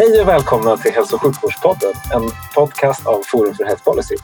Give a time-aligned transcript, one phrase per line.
[0.00, 4.16] Hej och välkomna till Hälso och sjukvårdspodden, en podcast av Forum för Health Policy.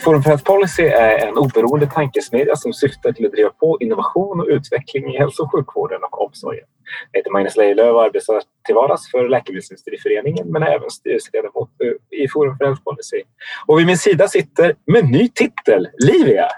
[0.00, 4.40] Forum för Health Policy är en oberoende tankesmedja som syftar till att driva på innovation
[4.40, 6.64] och utveckling i hälso och sjukvården och omsorgen.
[7.12, 12.18] Jag heter Magnus Lejelöw och arbetar till vardags för Läkemedelsindustriföreningen men är även styrelseledamot eh,
[12.24, 13.22] i Forum för Health Policy.
[13.66, 16.48] Och vid min sida sitter med ny titel, Livia.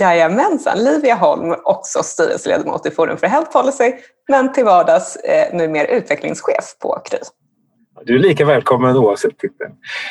[0.00, 3.92] Jajamensan, Livia Holm, också styrelseledamot i Forum för Health Policy
[4.28, 7.18] men till vardags eh, numera utvecklingschef på Kry.
[8.04, 9.66] Du är lika välkommen oavsett titel.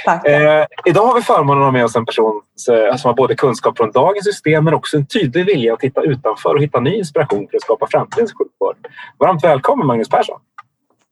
[0.05, 0.27] Tack.
[0.27, 3.77] Eh, idag har vi förmånen att ha med oss en person som har både kunskap
[3.77, 7.48] från dagens system men också en tydlig vilja att titta utanför och hitta ny inspiration
[7.49, 8.76] för att skapa framtidens sjukvård.
[9.20, 10.40] Varmt välkommen Magnus Persson.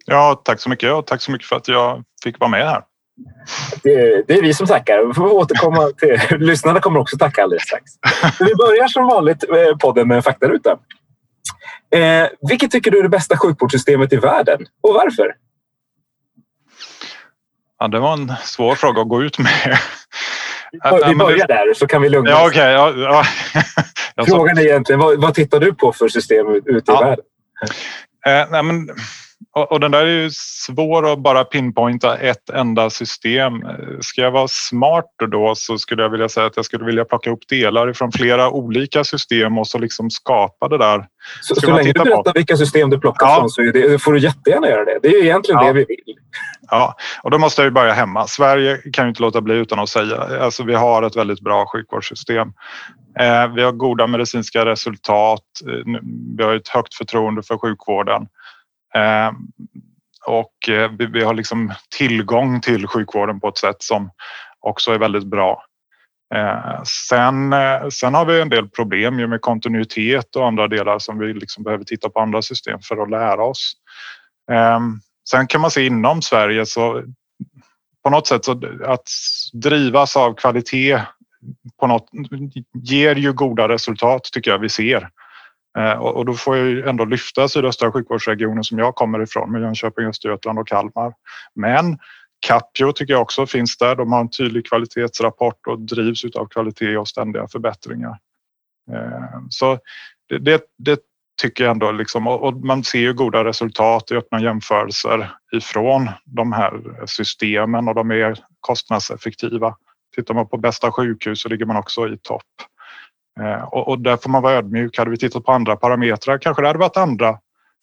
[0.06, 2.82] Ja, tack så mycket och tack så mycket för att jag fick vara med här.
[3.84, 5.06] Det, det är vi som tackar.
[5.06, 6.40] Vi får återkomma till...
[6.40, 7.92] Lyssnarna kommer också tacka alldeles strax.
[8.40, 10.78] Vi börjar som vanligt eh, podden med en faktaruta.
[11.96, 15.36] Eh, vilket tycker du är det bästa sjukvårdssystemet i världen och varför?
[17.80, 19.78] Ja, det var en svår fråga att gå ut med.
[21.08, 22.50] Vi börjar där så kan vi lugna ja, oss.
[22.50, 22.94] okay, ja,
[24.18, 24.26] ja.
[24.26, 27.00] Frågan är egentligen vad, vad tittar du på för system ute i Ja.
[27.00, 27.26] världen?
[28.26, 28.90] Eh, nej, men,
[29.56, 33.54] och, och den där är ju svår att bara pinpointa ett enda system.
[34.02, 37.30] Ska jag vara smart då så skulle jag vilja säga att jag skulle vilja plocka
[37.32, 41.06] upp delar från flera olika system och så liksom skapa det där.
[41.42, 42.06] Så, så länge du titta på?
[42.10, 43.36] berättar vilka system du plockar Ja.
[43.40, 45.00] från så det, får du jättegärna göra det.
[45.02, 45.68] Det är egentligen Ja.
[45.68, 46.16] det vi vill.
[46.72, 48.28] Ja, och då måste jag ju börja hemma.
[48.28, 51.66] Sverige kan ju inte låta bli utan att säga, alltså vi har ett väldigt bra
[51.74, 52.48] sjukvårdssystem.
[53.20, 55.42] Eh, vi har goda medicinska resultat.
[55.68, 56.00] Eh,
[56.38, 58.28] Vi har ett högt förtroende för sjukvården.
[58.96, 59.36] Ehm,
[60.26, 64.12] och eh, vi, har liksom tillgång till sjukvården på ett sätt som
[64.60, 65.64] också är väldigt bra.
[66.36, 71.00] Ehm, sen, eh, sen har vi en del problem ju med kontinuitet och andra delar
[71.00, 73.74] som vi liksom behöver titta på andra system för att lära oss.
[74.52, 77.04] Ehm, sen kan man se inom Sverige så
[78.04, 79.10] på något sätt så att
[79.54, 81.02] drivas av kvalitet
[81.80, 82.10] på något
[82.74, 85.10] ger ju goda resultat tycker jag vi ser.
[85.78, 89.62] Eh, och då får jag ju ändå lyfta sydöstra sjukvårdsregionen som jag kommer ifrån med
[89.62, 91.14] Jönköping, Östergötland och Kalmar.
[91.56, 91.98] Men
[92.48, 93.96] Capio tycker jag också finns där.
[93.96, 98.18] De har en tydlig kvalitetsrapport och drivs av kvalitet och ständiga förbättringar.
[98.92, 99.80] Eh, så
[100.30, 101.00] det, det, det
[101.42, 106.54] tycker jag ändå liksom, och man ser ju goda resultat i öppna jämförelser ifrån de
[106.54, 109.76] här systemen och de är kostnadseffektiva.
[110.16, 112.44] Tittar man på bästa sjukhus så ligger man också i topp.
[113.40, 114.98] Eh, och, och där får man vara ödmjuk.
[114.98, 117.40] Hade vi tittat på andra parametrar kanske det hade varit andra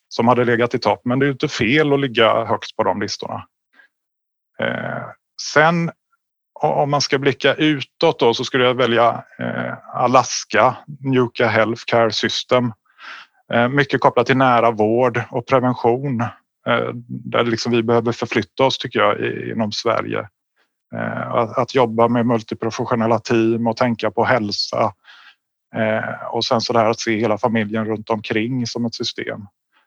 [0.09, 2.83] som hade legat i topp, men det är ju inte fel att ligga högst på
[2.83, 3.47] de listorna.
[4.61, 5.03] Eh,
[5.55, 5.91] Sen
[6.63, 12.11] om man ska blicka utåt då, så skulle jag välja eh, Alaska Nuka Health Care
[12.11, 12.73] System.
[13.53, 16.21] Eh, Mycket kopplat till nära vård och prevention.
[16.67, 20.29] eh, Där liksom vi behöver förflytta oss tycker jag i- inom Sverige.
[20.95, 24.93] Eh, Att, att jobba med multiprofessionella team och tänka på hälsa.
[25.77, 29.41] Eh, Och sen så där att se hela familjen runt omkring som ett system.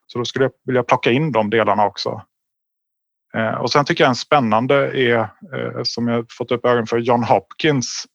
[0.08, 2.22] Så då skulle jag vilja plocka in de delarna också.
[3.34, 6.98] Eh, Och sen tycker jag en spännande är, eh, som jag fått upp ögonen för,
[6.98, 8.06] John Hopkins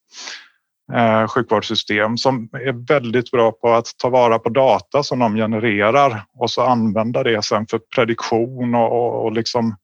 [0.93, 6.25] eh, sjukvårdssystem som är väldigt bra på att ta vara på data som de genererar
[6.39, 9.77] och så använda det sen för prediktion och, och, och liksom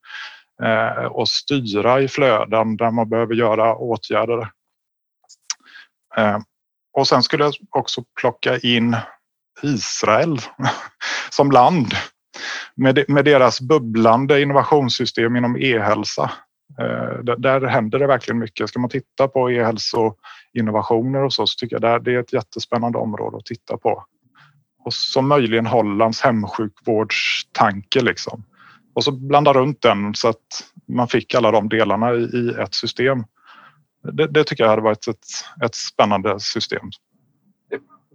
[0.62, 4.50] eh, och styra i flöden där man behöver göra åtgärder.
[6.16, 6.38] Eh,
[7.00, 8.96] och sen skulle jag också plocka in
[9.62, 10.38] Israel
[11.30, 11.94] som land
[12.74, 16.30] med, med deras bubblande innovationssystem inom e-hälsa.
[16.80, 18.68] Eh, där, händer det verkligen mycket.
[18.68, 23.36] Ska man titta på e-hälsoinnovationer och så, så tycker jag det är ett jättespännande område
[23.36, 24.04] att titta på.
[24.84, 28.44] Och så möjligen Hollands hemsjukvårdstanke liksom.
[28.94, 32.74] Och så blanda runt den så att man fick alla de delarna i, i ett
[32.74, 33.24] system.
[34.02, 35.26] Det, det tycker jag hade varit ett,
[35.64, 36.90] ett spännande system.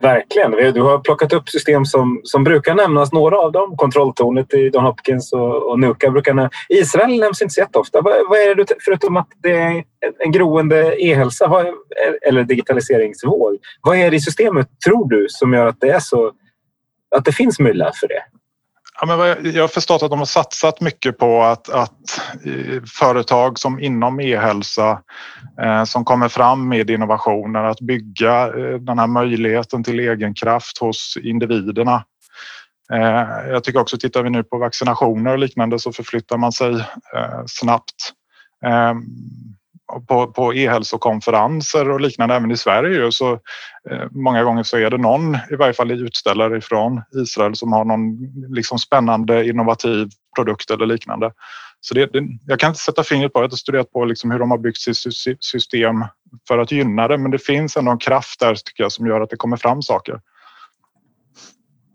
[0.02, 0.52] Verkligen.
[0.52, 3.78] Du har plockat upp system som, som brukar nämnas, några av dem.
[3.78, 6.54] Kontrolltornet i John Hopkins och, och Nuka brukar nämnas.
[6.70, 8.02] Israel nämns inte så jätteofta.
[8.02, 9.84] Vad, vad är det, förutom att det är
[10.20, 11.66] en groende e-hälsa
[12.28, 13.58] eller digitaliseringsvåg.
[13.82, 16.32] Vad är det i systemet, tror du, som gör att det är så
[17.16, 18.24] att det finns möjlighet för det?
[19.02, 19.18] Ja, men
[19.54, 24.20] jag har förstått att de har satsat mycket på att, att eh, företag som inom
[24.20, 25.02] e-hälsa
[25.62, 30.78] eh, som kommer fram med innovationer att bygga eh, den här möjligheten till egen kraft
[30.78, 32.04] hos individerna.
[32.94, 36.74] Eh, jag tycker också, tittar vi nu på vaccinationer och liknande så förflyttar man sig
[37.16, 38.12] eh, snabbt.
[38.66, 39.04] Ehm,
[40.08, 43.34] på, på e-hälsokonferenser och liknande även i Sverige så
[43.90, 47.86] eh, många gånger så är det någon, i varje fall utställare från Israel som har
[47.86, 48.18] någon
[48.56, 51.32] liksom spännande innovativ produkt eller liknande.
[51.80, 53.44] Så det, det, jag kan inte sätta fingret på det.
[53.44, 55.96] Jag har studerat på liksom hur de har byggt sitt system
[56.48, 59.22] för att gynna det men det finns ändå en kraft där tycker jag som gör
[59.22, 60.20] att det kommer fram saker.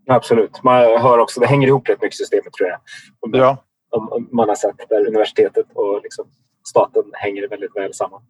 [0.09, 0.63] Absolut.
[0.63, 2.81] Man hör också, det hänger ihop rätt mycket systemet tror jag.
[3.21, 3.65] Ja.
[3.91, 6.27] Om, om man har sett där universitetet och liksom
[6.71, 8.21] staten hänger väldigt väl samman.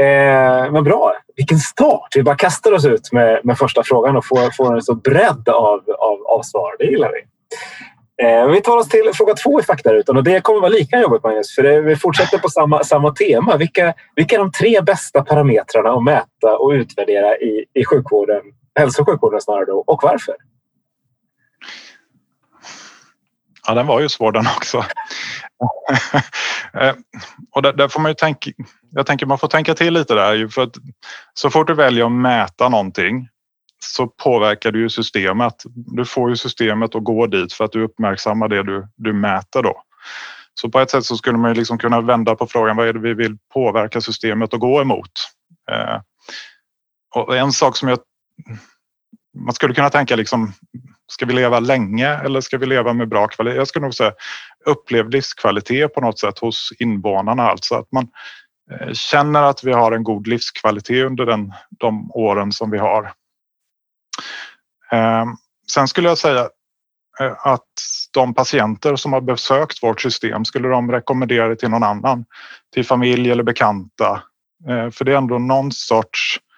[0.00, 2.08] Eh, men bra, vilken start!
[2.16, 5.48] Vi bara kastar oss ut med, med första frågan och får, får en så bredd
[5.48, 6.76] av, av, av svar.
[6.78, 7.20] Det gillar vi.
[8.24, 11.22] Eh, vi tar oss till fråga två i faktarutan och det kommer vara lika jobbigt
[11.22, 13.56] Magnus, för det, vi fortsätter på samma, samma tema.
[13.56, 18.42] Vilka, vilka är de tre bästa parametrarna att mäta och utvärdera i, i sjukvården,
[18.78, 20.34] hälso och sjukvården snarare då, och varför?
[23.66, 24.84] Ja, den var ju svår den också.
[26.74, 26.94] Eh,
[27.52, 28.50] och där, där, får man ju tänka,
[28.90, 30.74] jag tänker man får tänka till lite där för att
[31.34, 33.28] så fort du väljer att mäta någonting
[33.78, 35.54] så påverkar du ju systemet.
[35.74, 39.62] Du får ju systemet att gå dit för att du uppmärksammar det du, du mäter
[39.62, 39.82] då.
[40.54, 42.92] Så på ett sätt så skulle man ju liksom kunna vända på frågan vad är
[42.92, 45.12] det vi vill påverka systemet att gå emot?
[45.70, 46.00] Eh,
[47.14, 47.98] och en sak som jag
[49.38, 50.52] man skulle kunna tänka liksom,
[51.10, 53.56] ska vi leva länge eller ska vi leva med bra kvalitet?
[53.56, 54.12] Jag skulle nog säga
[54.66, 58.08] upplevd livskvalitet på något sätt hos invånarna, alltså att man
[58.70, 63.12] eh, känner att vi har en god livskvalitet under den, de åren som vi har.
[64.92, 65.26] Eh,
[65.72, 66.48] sen skulle jag säga
[67.20, 67.68] eh, att
[68.12, 72.24] de patienter som har besökt vårt system skulle de rekommendera det till någon annan,
[72.74, 74.22] till familj eller bekanta.
[74.92, 76.49] För det är ändå någon sorts Eh,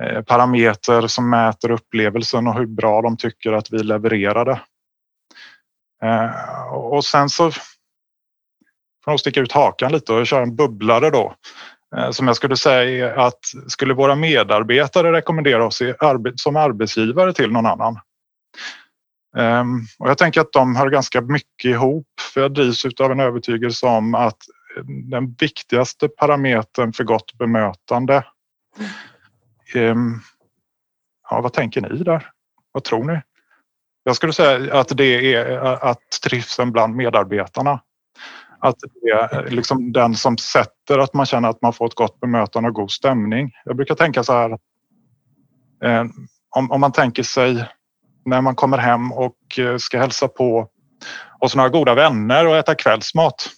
[0.00, 4.60] Eh, parameter som mäter upplevelsen och hur bra de tycker att vi levererade.
[6.02, 7.50] Eh, och sen så
[9.04, 11.34] får jag sticka ut hakan lite och köra en bubblare då.
[11.96, 15.82] Eh, som jag skulle säga är att skulle våra medarbetare rekommendera oss
[16.36, 18.00] som arbetsgivare till någon annan?
[19.36, 23.20] Ehm, och jag tänker att de hör ganska mycket ihop för jag drivs av en
[23.20, 24.36] övertygelse om att
[24.84, 28.24] den viktigaste parametern för gott bemötande
[29.74, 30.20] Ehm,
[31.30, 32.30] ja, vad tänker ni där?
[32.72, 33.20] Vad tror ni?
[34.02, 37.80] Jag skulle säga att det är att trivseln bland medarbetarna.
[38.58, 42.20] Att det är liksom den som sätter att man känner att man får ett gott
[42.20, 43.52] bemötande och god stämning.
[43.64, 44.58] Jag brukar tänka så här.
[45.84, 46.10] Ehm,
[46.56, 47.66] om, om man tänker sig
[48.24, 50.68] när man kommer hem och eh, ska hälsa på
[51.40, 53.50] hos några goda vänner och äta kvällsmat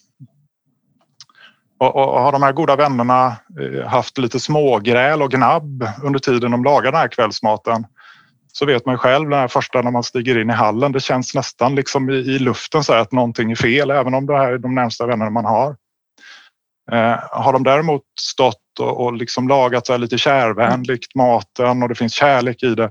[1.82, 6.50] och, och har de här goda vännerna eh, haft lite smågräl och gnabb under tiden
[6.50, 7.86] de lagar den här kvällsmaten
[8.52, 10.92] så vet man själv den här första när man stiger in i hallen.
[10.92, 14.36] Det känns nästan liksom i, i luften så att någonting är fel, även om det
[14.36, 15.76] här är de närmsta vännerna man har.
[16.92, 21.94] Eh, har de däremot stått och, och liksom lagat så lite kärvänligt maten och det
[21.94, 22.90] finns kärlek i det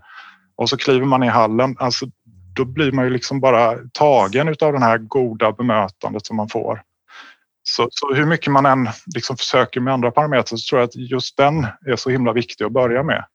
[0.56, 2.06] och så kliver man i hallen, alltså,
[2.56, 6.82] då blir man ju liksom bara tagen av det här goda bemötandet som man får.
[7.64, 10.96] Så, så, hur mycket man än liksom försöker med andra parametrar så tror jag att
[10.96, 13.26] just den är så himla viktig att börja med.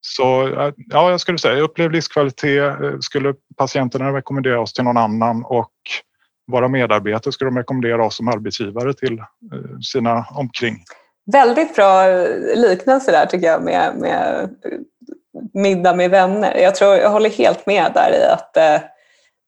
[0.00, 2.80] Så ja, jag skulle säga upplev livskvalitet.
[2.80, 5.72] Eh, skulle patienterna rekommendera oss till någon annan och
[6.52, 10.84] våra medarbetare skulle de rekommendera oss som arbetsgivare till eh, sina omkring.
[11.32, 14.48] Väldigt bra eh, liknelse där tycker jag med, med
[15.54, 16.56] middag med vänner.
[16.56, 18.88] Jag tror jag håller helt med där i att eh,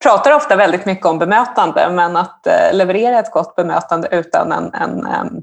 [0.03, 4.75] pratar ofta väldigt mycket om bemötande men att eh, leverera ett gott bemötande utan en,
[4.75, 5.43] en, en,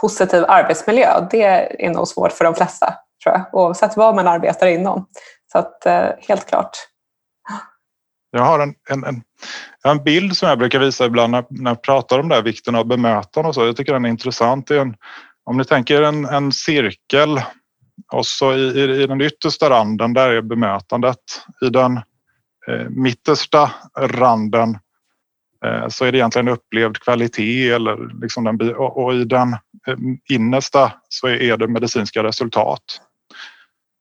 [0.00, 1.42] positiv arbetsmiljö det
[1.84, 5.06] är nog svårt för de flesta tror jag, oavsett vad man arbetar inom.
[5.52, 6.70] Så att, eh, helt klart.
[8.30, 9.22] Jag har en, en, en,
[9.84, 12.74] en bild som jag brukar visa ibland när, när jag pratar om det här, vikten
[12.74, 13.66] av bemötande och så.
[13.66, 14.66] Jag tycker den är intressant.
[14.66, 14.94] Det är en,
[15.44, 17.42] om ni tänker en, en cirkel
[18.12, 21.16] och så i, i, i den yttersta randen där är bemötandet.
[21.66, 22.00] I den
[22.68, 24.78] Eh, mittersta randen
[25.64, 29.52] eh, så är det egentligen upplevd kvalitet eller liksom den, och i den
[29.86, 29.96] eh,
[30.28, 32.82] innersta så är det medicinska resultat.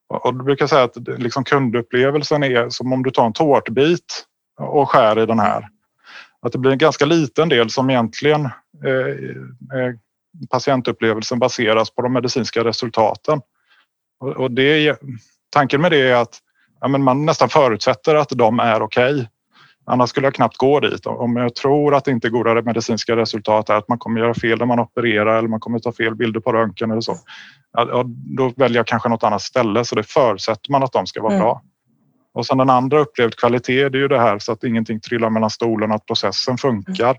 [0.09, 4.25] Och du brukar säga att liksom kundupplevelsen är som om du tar en tårtbit
[4.59, 5.67] och skär i den här.
[6.41, 9.93] Att det blir en ganska liten del som egentligen eh,
[10.49, 13.41] patientupplevelsen baseras på de medicinska resultaten.
[14.19, 14.99] Och det,
[15.49, 16.39] tanken med det är att
[16.81, 19.13] ja, men man nästan förutsätter att de är okej.
[19.13, 19.25] Okay.
[19.85, 21.05] Annars skulle jag knappt gå dit.
[21.05, 24.59] Om jag tror att det inte goda medicinska resultat är att man kommer göra fel
[24.59, 27.15] när man opererar eller man kommer ta fel bilder på röntgen eller så.
[27.71, 28.03] Ja,
[28.37, 31.33] då väljer jag kanske något annat ställe så det förutsätter man att de ska vara
[31.33, 31.43] mm.
[31.43, 31.61] bra.
[32.33, 35.29] Och sen den andra upplevd kvalitet, det är ju det här så att ingenting trillar
[35.29, 37.17] mellan stolarna, att processen funkar.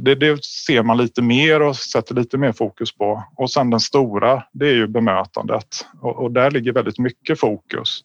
[0.00, 3.24] Det, det, ser man lite mer och sätter lite mer fokus på.
[3.36, 8.00] Och sen den stora, det är ju bemötandet och, och där ligger väldigt mycket fokus.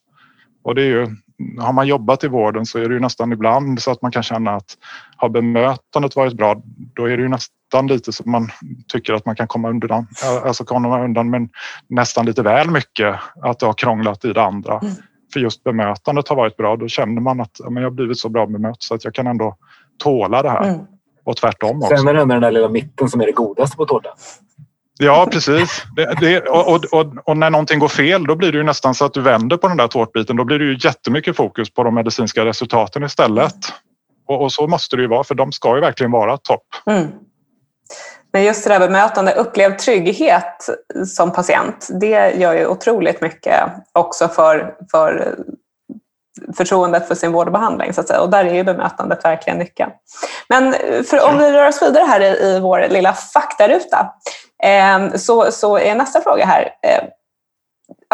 [0.63, 1.07] Och det är ju,
[1.59, 4.23] har man jobbat i vården så är det ju nästan ibland så att man kan
[4.23, 4.77] känna att
[5.17, 6.61] har bemötandet varit bra,
[6.95, 8.49] då är det ju nästan lite så man
[8.87, 10.07] tycker att man kan komma undan,
[10.45, 11.49] alltså komma undan men
[11.87, 14.79] nästan lite väl mycket att det har krånglat i det andra.
[14.79, 14.93] Mm.
[15.33, 18.29] För just bemötandet har varit bra, då känner man att men jag har blivit så
[18.29, 19.57] bra bemött så att jag kan ändå
[19.97, 20.69] tåla det här.
[20.69, 20.85] Mm.
[21.25, 21.97] Och tvärtom också.
[21.97, 24.11] Sen är det den där lilla mitten som är det godaste på tårtan.
[24.99, 25.83] Ja, precis.
[25.95, 29.05] Det, det, och, och, och, när någonting går fel, då blir det ju nästan så
[29.05, 30.35] att du vänder på den där tårtbiten.
[30.35, 33.55] Då blir det ju jättemycket fokus på de medicinska resultaten istället.
[34.27, 36.65] Och, och så måste det ju vara, för de ska ju verkligen vara topp.
[36.85, 37.07] Mm.
[38.33, 40.69] Men just det där bemötande, upplevd trygghet
[41.07, 45.35] som patient, det gör ju otroligt mycket också för, för
[46.57, 47.93] förtroendet för sin vård och behandling.
[47.93, 48.21] Så att säga.
[48.21, 49.91] Och där är ju bemötandet verkligen nyckeln.
[50.49, 50.73] Men
[51.03, 54.13] för om vi rör oss vidare här i, i vår lilla faktaruta
[54.63, 56.63] Ehm, så, så är nästa fråga här.
[56.63, 57.03] Eh,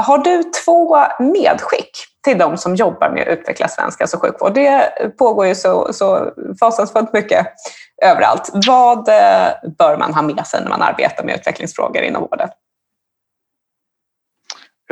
[0.01, 1.91] har du två medskick
[2.23, 4.53] till de som jobbar med att utveckla svensk hälso och sjukvård?
[4.53, 7.47] Det pågår ju så, så fasansfullt mycket
[8.05, 8.49] överallt.
[8.67, 12.49] Vad eh, bör man ha med sig när man arbetar med utvecklingsfrågor inom vården?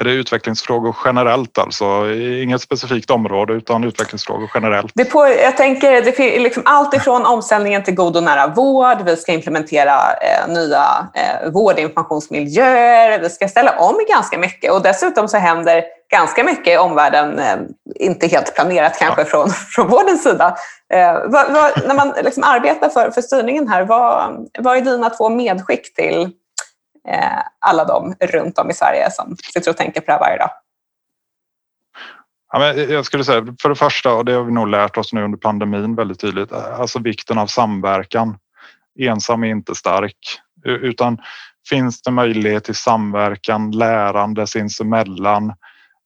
[0.01, 2.11] Är det utvecklingsfrågor generellt alltså?
[2.43, 4.91] Inget specifikt område utan utvecklingsfrågor generellt?
[4.95, 8.97] Det på, jag tänker det är liksom allt ifrån omställningen till god och nära vård,
[9.05, 15.27] vi ska implementera eh, nya eh, vårdinformationsmiljöer, vi ska ställa om ganska mycket och dessutom
[15.27, 17.57] så händer ganska mycket i omvärlden, eh,
[17.95, 19.25] inte helt planerat kanske ja.
[19.25, 20.57] från, från vårdens sida.
[20.93, 25.09] Eh, vad, vad, när man liksom arbetar för, för styrningen här, vad, vad är dina
[25.09, 26.31] två medskick till
[27.07, 30.37] Eh, alla de runt om i Sverige som sitter och tänker på det här varje
[30.37, 30.49] dag?
[32.51, 35.13] Ja, men jag skulle säga för det första, och det har vi nog lärt oss
[35.13, 38.37] nu under pandemin väldigt tydligt, eh, alltså vikten av samverkan.
[38.99, 40.17] Ensam är inte stark,
[40.63, 41.17] utan
[41.69, 45.53] finns det möjlighet till samverkan, lärande sinsemellan,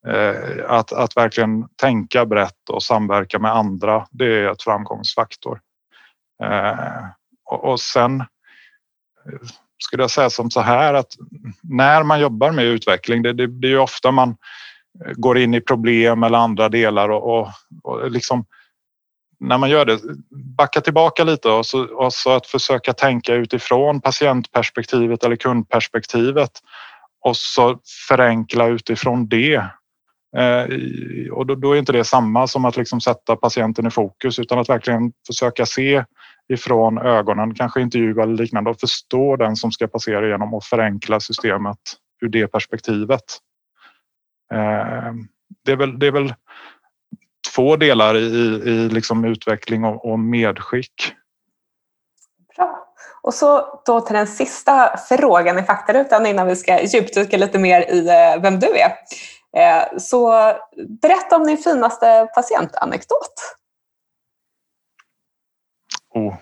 [0.08, 5.60] eh, att, att verkligen tänka brett och samverka med andra, det är ett framgångsfaktor.
[6.44, 7.06] Eh,
[7.46, 8.24] och sen
[9.84, 11.18] skulle jag säga som så här att
[11.62, 14.30] när man jobbar med utveckling, det, det, det är ju ofta man
[15.06, 17.50] eh, går in i problem eller andra delar och, och,
[17.84, 18.46] och liksom
[19.42, 20.00] när man gör det,
[20.58, 26.52] backa tillbaka lite och så, och så att försöka tänka utifrån patientperspektivet eller kundperspektivet
[27.22, 29.56] och så förenkla utifrån det.
[30.38, 30.66] Eh,
[31.32, 34.60] och då, då, är inte det samma som att liksom sätta patienten i fokus utan
[34.60, 36.04] att verkligen försöka se
[36.54, 41.20] ifrån ögonen, kanske intervjua eller liknande och förstå den som ska passera igenom och förenkla
[41.20, 41.78] systemet
[42.22, 43.24] ur det perspektivet.
[44.54, 45.14] Eh,
[45.66, 46.34] det är väl, det är väl
[47.56, 48.26] två delar i,
[48.66, 51.14] i liksom utveckling och, och medskick.
[52.56, 52.88] Bra.
[53.22, 57.82] Och så då till den sista frågan i faktarutan innan vi ska djupdyka lite mer
[57.82, 58.92] i eh, vem du är.
[59.58, 60.32] Eh, så
[61.02, 63.61] berätta om din finaste patientanekdot
[66.14, 66.34] och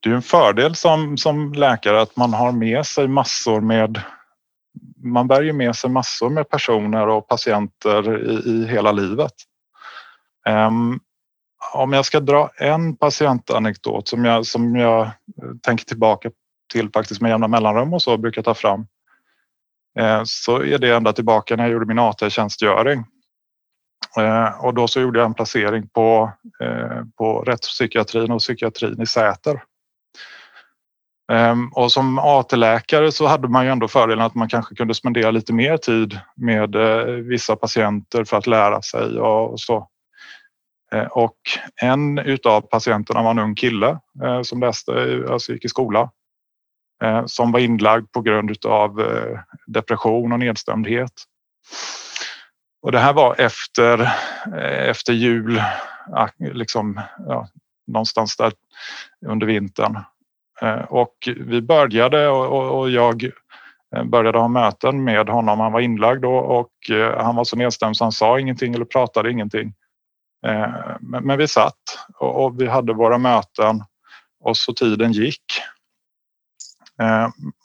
[0.00, 4.02] Det är en fördel som, som läkare att man har med sig massor med
[5.04, 9.32] man bär ju med sig massor med personer och patienter i, i hela livet.
[10.48, 11.00] Um,
[11.74, 15.10] om jag ska dra en patientanekdot som jag, som jag
[15.62, 16.30] tänker tillbaka
[16.72, 18.86] till faktiskt med jämna mellanrum och så brukar ta fram
[19.98, 23.04] eh, så är det ända tillbaka när jag gjorde min AT-tjänstgöring.
[24.18, 29.06] Eh, och då så gjorde jag en placering på, eh, på rättspsykiatrin och psykiatrin i
[29.06, 29.62] Säter.
[31.32, 35.30] Ehm, och som AT-läkare så hade man ju ändå fördelen att man kanske kunde spendera
[35.30, 39.88] lite mer tid med eh, vissa patienter för att lära sig och så.
[40.94, 41.36] Eh, och
[41.82, 46.10] en utav patienterna var en ung kille eh, som läste, alltså gick i skola,
[47.04, 49.00] eh, som var inlagd på grund av
[49.66, 51.12] depression och nedstämdhet.
[52.84, 54.00] Och det här var efter,
[54.46, 55.62] eh, efter jul,
[56.12, 57.48] ah, liksom, ja,
[57.86, 58.52] någonstans där
[59.26, 59.98] under vintern.
[60.60, 63.24] Eh, och vi började och jag
[63.96, 65.60] eh, började ha möten med honom.
[65.60, 66.72] Han var inlagd och
[67.16, 69.74] han var så nedstämd så han sa ingenting eller pratade ingenting.
[71.00, 73.84] Men vi satt och vi hade våra möten
[74.40, 75.44] och så tiden gick.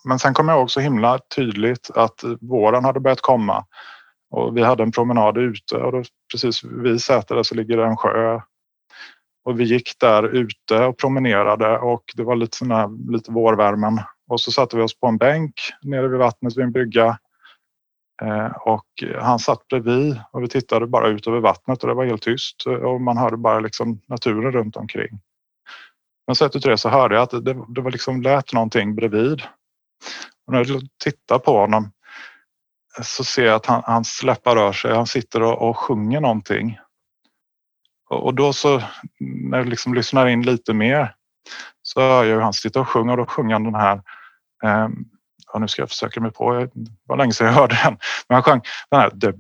[0.06, 3.66] Men sen kom jag också himla tydligt att våren hade börjat komma
[4.32, 7.98] och vi hade en promenad ute och då, precis vid Sätera så ligger det en
[7.98, 8.42] sjö.
[9.46, 14.00] Och vi gick där ute och promenerade och det var lite, sån här, lite vårvärmen.
[14.28, 17.20] Och så satte vi oss på en bänk nere vid vattnet vid en brygga.
[18.22, 18.86] Eh, och
[19.22, 22.66] han satt bredvid och vi tittade bara ut över vattnet och det var helt tyst
[22.66, 25.20] och man hörde bara liksom naturen runt omkring.
[26.28, 29.42] Men så efter det så hörde jag att det, det var liksom lät någonting bredvid.
[30.48, 31.92] Och när jag tittade på honom
[33.02, 34.96] så ser jag att han, hans läppar rör sig.
[34.96, 36.80] Han sitter och, och sjunger någonting.
[38.10, 38.82] Och, och, då så
[39.20, 41.16] när jag liksom lyssnar in lite mer
[41.82, 44.02] så hör jag hur han sitter och sjunger och då sjunger han den här
[44.64, 44.90] eh,
[45.54, 48.36] ja, nu ska jag försöka mig på, det var länge sedan jag hörde den, men
[48.36, 49.32] han sjöng den här The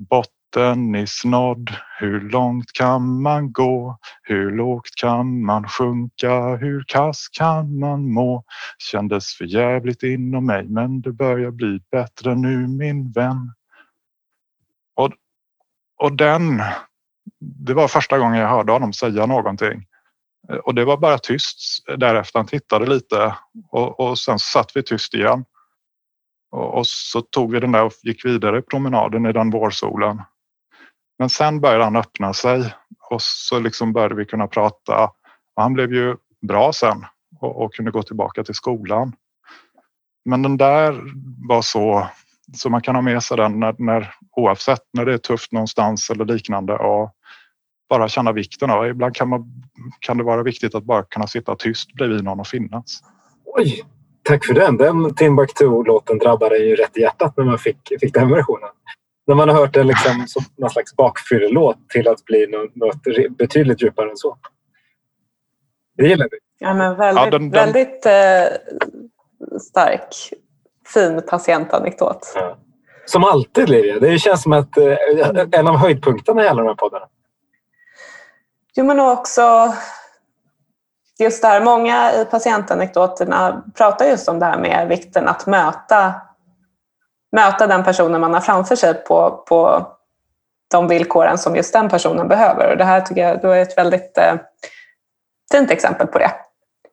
[0.53, 1.69] botten i snodd.
[1.99, 3.97] hur långt kan man gå?
[4.21, 6.55] Hur lågt kan man sjunka?
[6.55, 8.43] Hur kass kan man må?
[8.77, 13.53] Kändes för jävligt inom mig, men det börjar bli bättre nu min vän.
[14.95, 15.11] Och,
[15.97, 16.61] och den,
[17.39, 19.85] det var första gången jag hörde honom säga någonting.
[20.63, 21.59] Och det var bara tyst
[21.97, 22.39] därefter.
[22.39, 23.35] Han tittade lite
[23.71, 25.45] och, och sen satt vi tyst igen.
[26.51, 30.21] Och, och, så tog vi den där och gick vidare promenaden i den vårsolen.
[31.19, 32.73] Men sen började han öppna sig
[33.09, 35.03] och så liksom började vi kunna prata.
[35.55, 37.05] Och han blev ju bra sen
[37.39, 39.13] och, och kunde gå tillbaka till skolan.
[40.25, 41.01] Men den där
[41.47, 42.07] var så,
[42.53, 46.09] så man kan ha med sig den när, när, oavsett när det är tufft någonstans
[46.09, 47.11] eller liknande och
[47.89, 48.87] bara känna vikten av.
[48.87, 49.45] Ibland kan, man,
[49.99, 53.03] kan det vara viktigt att bara kunna sitta tyst bredvid någon och finnas.
[53.45, 53.83] Oj,
[54.23, 54.77] tack för den.
[54.77, 58.69] Den Timbuktu-låten drabbade ju rätt i hjärtat när man fick, fick den versionen.
[59.29, 63.37] När man har hört den liksom som någon slags bakfyllelåt till att bli något, något
[63.37, 64.37] betydligt djupare än så.
[65.97, 66.37] Det gillar vi.
[66.59, 67.51] Ja, men väldigt, ja, den, den...
[67.51, 68.47] väldigt eh,
[69.61, 70.15] stark,
[70.93, 72.31] fin patientanekdot.
[72.35, 72.57] Ja.
[73.05, 73.99] Som alltid Livia.
[73.99, 74.95] Det känns som att eh,
[75.51, 77.05] en av höjdpunkterna i alla de här poddarna.
[78.75, 79.73] Jo, men också
[81.19, 86.13] just där, många i patientanekdoterna pratar just om det här med vikten att möta,
[87.31, 89.87] möta den personen man har framför sig på, på
[90.71, 92.71] de villkoren som just den personen behöver.
[92.71, 94.33] Och det här tycker jag är ett väldigt eh,
[95.51, 96.31] fint exempel på det.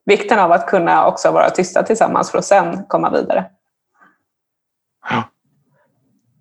[0.07, 3.45] Vikten av att kunna också vara tysta tillsammans för att sen komma vidare.
[5.11, 5.23] Ja.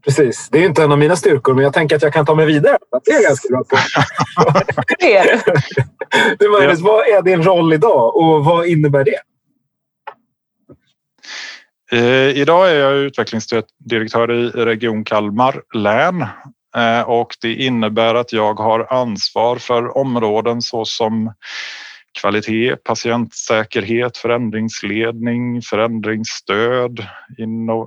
[0.05, 0.49] Precis.
[0.51, 2.45] Det är inte en av mina styrkor, men jag tänker att jag kan ta mig
[2.45, 2.77] vidare.
[3.05, 3.77] Det är jag ganska bra på.
[4.99, 5.41] det är
[6.39, 6.49] du.
[6.49, 9.19] Magnus, vad är din roll idag och vad innebär det?
[11.91, 16.21] Eh, idag är jag utvecklingsdirektör i Region Kalmar län
[16.77, 21.33] eh, och det innebär att jag har ansvar för områden såsom
[22.21, 27.05] kvalitet, patientsäkerhet, förändringsledning, förändringsstöd,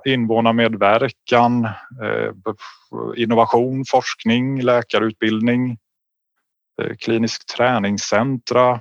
[0.05, 2.33] invånarmedverkan, eh,
[3.17, 5.79] innovation, forskning, läkarutbildning,
[6.79, 8.81] Kliniskt klinisk träningscentra.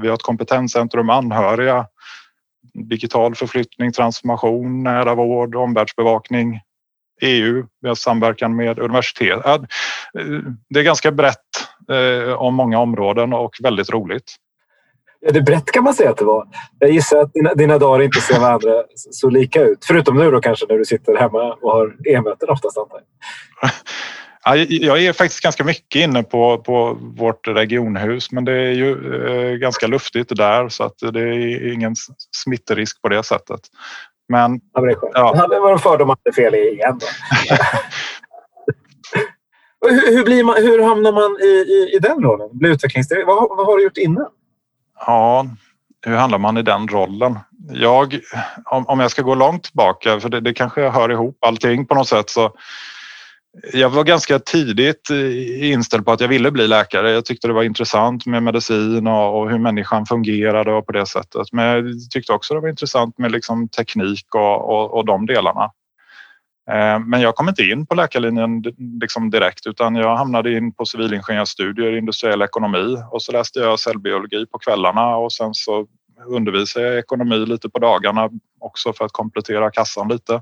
[0.00, 1.86] Vi har ett kompetenscentrum anhöriga,
[2.76, 6.60] digital förflyttning, transformation, nära vård, omvärldsbevakning,
[7.22, 9.42] EU, vi har samverkan med universitet.
[10.68, 11.38] Det är ganska brett
[12.36, 14.36] om många områden och väldigt roligt.
[15.20, 16.48] Ja, det brett kan man säga att det var.
[16.78, 19.84] Jag gissar att dina, dina dagar inte ser varandra så lika ut.
[19.84, 23.00] Förutom nu då kanske när du sitter hemma och har e-möten oftast antar
[23.60, 23.70] jag.
[24.54, 29.56] Jag är faktiskt ganska mycket inne på, på vårt regionhus men det är ju eh,
[29.56, 31.94] ganska luftigt där så att det är ingen
[32.36, 33.60] smitterisk på det sättet.
[34.28, 35.32] Men, ja, det, ja.
[35.32, 37.00] det hade varit fördomar fel i igen.
[39.90, 42.48] hur, hur, blir man, hur hamnar man i, i, i den rollen?
[42.52, 43.26] Bli utvecklingsdirektör?
[43.26, 44.26] Vad, vad har du gjort innan?
[45.06, 45.46] Ja,
[46.06, 47.38] hur handlar man i den rollen?
[47.68, 48.20] Jag,
[48.64, 51.94] om, om jag ska gå långt tillbaka, för det, det kanske hör ihop allting på
[51.94, 52.52] något sätt, så
[53.72, 57.10] jag var ganska tidigt eh, inställd på att jag ville bli läkare.
[57.10, 61.52] Jag tyckte det var intressant med medicin och, hur människan fungerade och på det sättet.
[61.52, 65.70] Men jag tyckte också det var intressant med liksom teknik och, och, och de delarna.
[66.70, 68.64] Eh, men jag kom inte in på läkarlinjen
[69.00, 73.80] liksom direkt utan jag hamnade in på civilingenjörsstudier i industriell ekonomi och så läste jag
[73.80, 75.86] cellbiologi på kvällarna och sen så
[76.26, 80.34] undervisade jag i ekonomi lite på dagarna också för att komplettera kassan lite.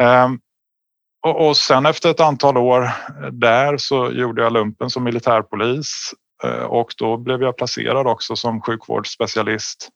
[0.00, 0.28] Eh,
[1.24, 2.90] och, och sen efter ett antal år
[3.30, 8.60] där så gjorde jag lumpen som militärpolis eh, och då blev jag placerad också som
[8.60, 9.88] sjukvårdsspecialist.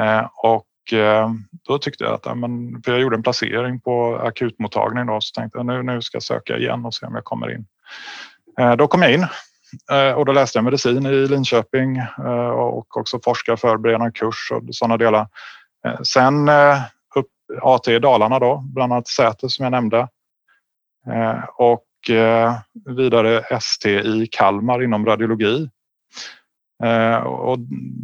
[0.00, 1.30] Eh, och eh,
[1.68, 2.24] då tyckte jag att,
[2.84, 6.22] för jag gjorde en placering på akutmottagningen då, så tänkte jag nu, nu ska jag
[6.22, 7.66] söka igen och se om jag kommer in.
[8.78, 9.26] Då kom jag in
[10.16, 12.02] och då läste jag medicin i Linköping
[12.54, 15.28] och också forskarförberedande kurs och sådana delar.
[16.02, 16.48] Sen
[17.16, 17.26] upp
[17.62, 20.08] AT i Dalarna då, bland annat Säter som jag nämnde.
[21.06, 22.54] Eh, och eh,
[22.96, 25.68] vidare ST i Kalmar inom radiologi.
[26.84, 27.58] Eh, och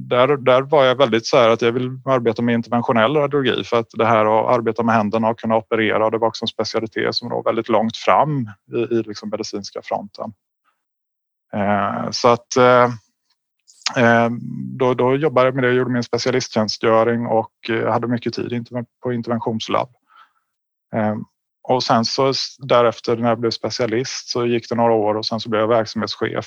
[0.08, 3.76] där, där var jag väldigt så här att jag vill arbeta med interventionell radiologi för
[3.76, 7.14] att det här att arbeta med händerna och kunna operera, det var också en specialitet
[7.14, 10.32] som låg väldigt långt fram i, i liksom medicinska fronten.
[12.10, 12.46] Så att
[14.78, 17.52] då, då jobbade jag med det, gjorde min specialisttjänstgöring och
[17.88, 18.66] hade mycket tid
[19.02, 19.88] på interventionslabb.
[21.62, 25.40] Och sen så därefter när jag blev specialist så gick det några år och sen
[25.40, 26.46] så blev jag verksamhetschef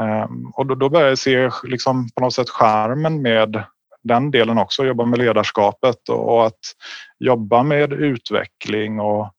[0.00, 3.62] Ehm, och då, då började jag se liksom på något sätt skärmen med
[4.02, 6.60] den delen också, jobba med ledarskapet och att
[7.18, 9.32] jobba med utveckling och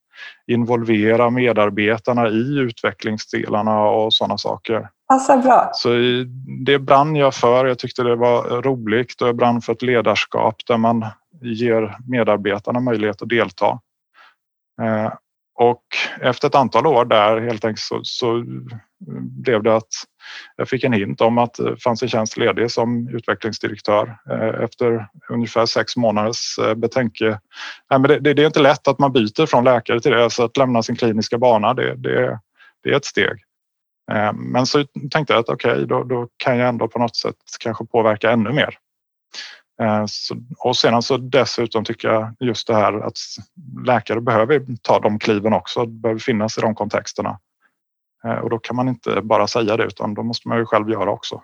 [0.48, 4.90] involvera medarbetarna i utvecklingsdelarna och sådana saker.
[5.08, 5.70] Passar bra.
[5.74, 5.90] Så
[6.66, 7.66] det brann jag för.
[7.66, 11.06] Jag tyckte det var roligt och jag brann för ett ledarskap där man
[11.42, 13.80] ger medarbetarna möjlighet att delta.
[14.84, 15.14] Eh,
[15.56, 15.84] och
[16.22, 18.44] efter ett antal år där helt enkelt så, så
[19.44, 19.94] blev det att
[20.56, 25.08] jag fick en hint om att det fanns en tjänst ledig som utvecklingsdirektör eh, efter
[25.30, 27.40] ungefär sex månaders eh, betänke.
[27.90, 30.44] Nej, men det, det, är inte lätt att man byter från läkare till det, så
[30.44, 32.40] att lämna sin kliniska bana, det, det,
[32.84, 33.44] det är ett steg.
[34.34, 37.36] Men så tänkte jag att okej, okay, då, då, kan jag ändå på något sätt
[37.60, 38.78] kanske påverka ännu mer.
[40.08, 43.18] Så, och sedan så dessutom tycker jag just det här att
[43.86, 47.40] läkare behöver ta de kliven också, behöver finnas i de kontexterna.
[48.24, 50.90] Eh, och då kan man inte bara säga det utan då måste man ju själv
[50.90, 51.42] göra också.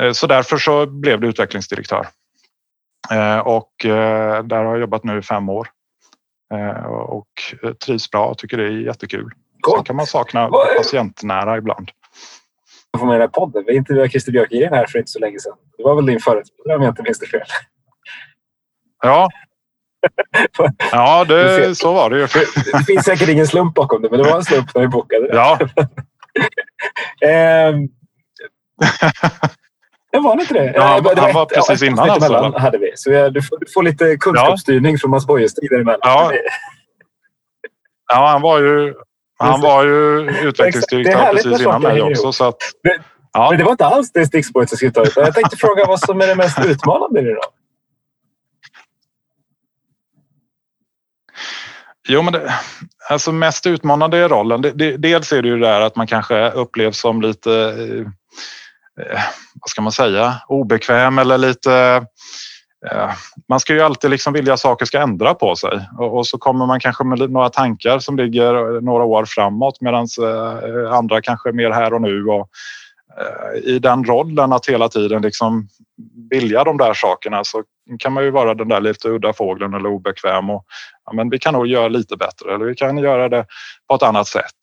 [0.00, 2.06] Eh, så därför så blev det utvecklingsdirektör.
[3.10, 5.68] Eh, och där har jag jobbat nu i fem år.
[7.08, 7.28] Och
[7.84, 9.30] trivs bra och tycker det är jättekul.
[9.74, 11.90] Sen kan man sakna patientnära ibland.
[12.92, 13.64] Jag får med den här podden.
[13.66, 15.56] Vi intervjuade Christer Björkegren här för inte så länge sedan.
[15.76, 17.46] Det var väl din företrädare om jag inte minns det fel.
[19.02, 19.28] Ja,
[20.92, 22.26] Ja, det, så var det ju.
[22.72, 25.26] Det finns säkert ingen slump bakom det, men det var en slump när vi bokade
[25.28, 25.36] det.
[25.36, 25.58] Ja.
[27.28, 27.88] ehm,
[30.12, 30.72] det var inte det?
[30.74, 32.58] Ja, han, det var, han var ett, precis ja, innan alltså?
[32.58, 32.92] hade vi.
[32.94, 34.98] Så du, får, du får lite kunskapsstyrning ja.
[34.98, 36.00] från Mats Boyes tid däremellan.
[36.02, 36.32] Ja.
[38.12, 38.94] ja, han var ju,
[39.38, 42.32] han var ju utvecklingsdirektör precis innan mig också.
[42.32, 42.56] Så att,
[43.32, 43.50] ja.
[43.50, 46.20] Men det var inte alls det stickspåret jag skulle ta Jag tänkte fråga vad som
[46.20, 47.42] är det mest utmanande i det då?
[52.08, 52.54] Jo, men det,
[53.10, 54.62] alltså mest utmanande i rollen.
[54.62, 57.52] Det, det, dels är det ju det där att man kanske upplevs som lite,
[59.00, 59.20] eh,
[59.54, 62.02] vad ska man säga, obekväm eller lite eh,
[62.86, 63.10] Eh,
[63.48, 66.66] man ska ju alltid liksom vilja att saker ska ändra på sig och, så kommer
[66.66, 71.48] man kanske med några tankar som ligger eh, några år framåt medan eh, andra kanske
[71.48, 72.24] är mer här och nu.
[72.24, 72.48] Och,
[73.64, 75.68] I den rollen att hela tiden liksom
[76.30, 77.62] vilja de där sakerna så
[77.98, 80.64] kan man ju vara den där lite udda fågeln eller obekväm och
[81.04, 83.46] ja, men vi kan nog göra lite bättre eller vi kan göra det
[83.88, 84.54] på ett annat sätt.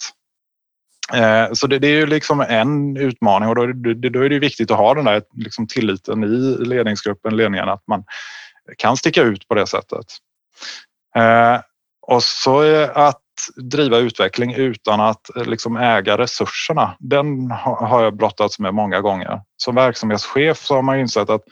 [1.13, 4.29] Eh, så det, det, är ju liksom en utmaning och då är det, då är
[4.29, 8.03] det viktigt att ha den där liksom tilliten i ledningsgruppen, ledningen, att man
[8.77, 10.05] kan sticka ut på det sättet.
[11.15, 11.59] Eh,
[12.07, 13.21] och så att
[13.55, 19.41] driva utveckling utan att eh, liksom äga resurserna, den har jag brottats med många gånger.
[19.57, 21.43] Som verksamhetschef så har man insett att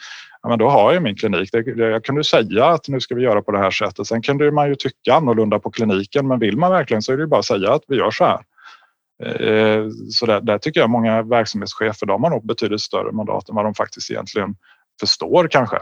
[0.41, 1.49] ja, men då har jag min klinik.
[1.75, 4.07] Jag kunde säga att nu ska vi göra på det här sättet.
[4.07, 7.27] Sen kunde man ju tycka annorlunda på kliniken, men vill man verkligen så är det
[7.27, 8.39] bara att säga att vi gör så här.
[9.25, 13.55] Eh, så där, där tycker jag många verksamhetschefer, de har nog betydligt större mandat än
[13.55, 14.55] vad de faktiskt egentligen
[14.99, 15.77] förstår kanske.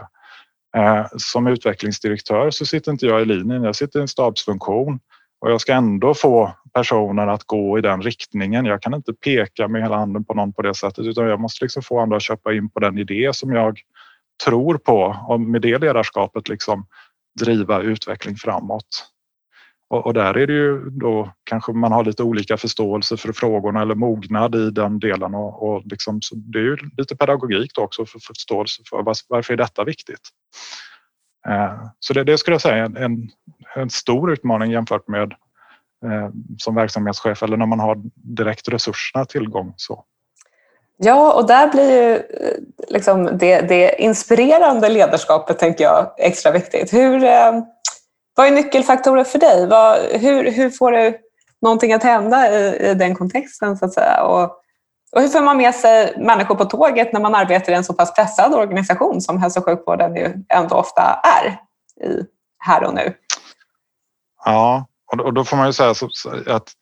[0.76, 5.00] Eh, som utvecklingsdirektör så sitter inte jag i linjen, jag sitter i en stabsfunktion
[5.40, 8.64] och jag ska ändå få personen att gå i den riktningen.
[8.64, 11.64] Jag kan inte peka med hela handen på någon på det sättet utan jag måste
[11.64, 13.80] liksom få andra att köpa in på den idé som jag
[14.44, 16.86] tror på och med det ledarskapet liksom
[17.40, 19.11] driva utveckling framåt.
[19.92, 23.82] Och, och, där är det ju då kanske man har lite olika förståelse för frågorna
[23.82, 28.06] eller mognad i den delen och, och liksom, det är ju lite pedagogik då också
[28.06, 30.20] för, förståelse för var, varför är detta viktigt.
[31.48, 33.30] Eh, så det, det skulle jag säga är en,
[33.76, 35.32] en stor utmaning jämfört med
[36.04, 39.74] eh, som verksamhetschef eller när man har direkt resurserna tillgång.
[39.76, 40.04] Så.
[40.96, 46.92] Ja, och där blir ju eh, liksom det, det inspirerande ledarskapet tänker jag extra viktigt.
[46.92, 47.52] Hur, eh,
[48.34, 49.66] vad är nyckelfaktorer för dig?
[49.66, 51.18] Vad, hur, hur får du
[51.62, 54.22] någonting att hända i, i den kontexten så att säga?
[54.22, 54.42] Och,
[55.12, 57.94] och hur får man med sig människor på tåget när man arbetar i en så
[57.94, 61.48] pass pressad organisation som hälso och sjukvården ju ändå ofta är
[62.08, 62.24] i
[62.58, 63.14] här och nu?
[64.44, 64.86] Ja,
[65.22, 65.90] och då får man ju säga
[66.46, 66.72] att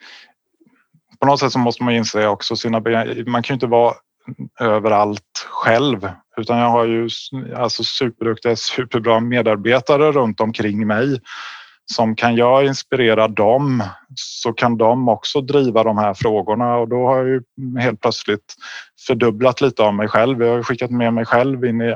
[1.21, 2.81] på något sätt så måste man inse också sina
[3.27, 3.95] Man kan ju inte vara
[4.61, 7.09] överallt själv utan jag har ju
[7.57, 11.21] alltså superduktiga, superbra medarbetare runt omkring mig
[11.95, 13.83] som kan jag inspirera dem
[14.15, 17.43] så kan de också driva de här frågorna och då har jag ju
[17.79, 18.55] helt plötsligt
[19.07, 20.43] fördubblat lite av mig själv.
[20.43, 21.95] Jag har skickat med mig själv in i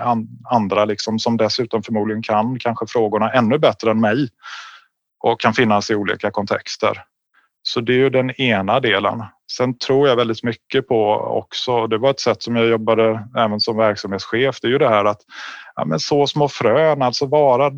[0.51, 4.29] andra liksom, som dessutom förmodligen kan kanske frågorna ännu bättre än mig
[5.21, 7.03] och kan finnas i olika kontexter.
[7.67, 9.23] Så det är ju den ena delen.
[9.57, 13.61] Sen tror jag väldigt mycket på också, det var ett sätt som jag jobbade även
[13.61, 15.21] som verksamhetschef, det är ju det här att
[15.77, 17.71] ja, men så små frön, alltså vara,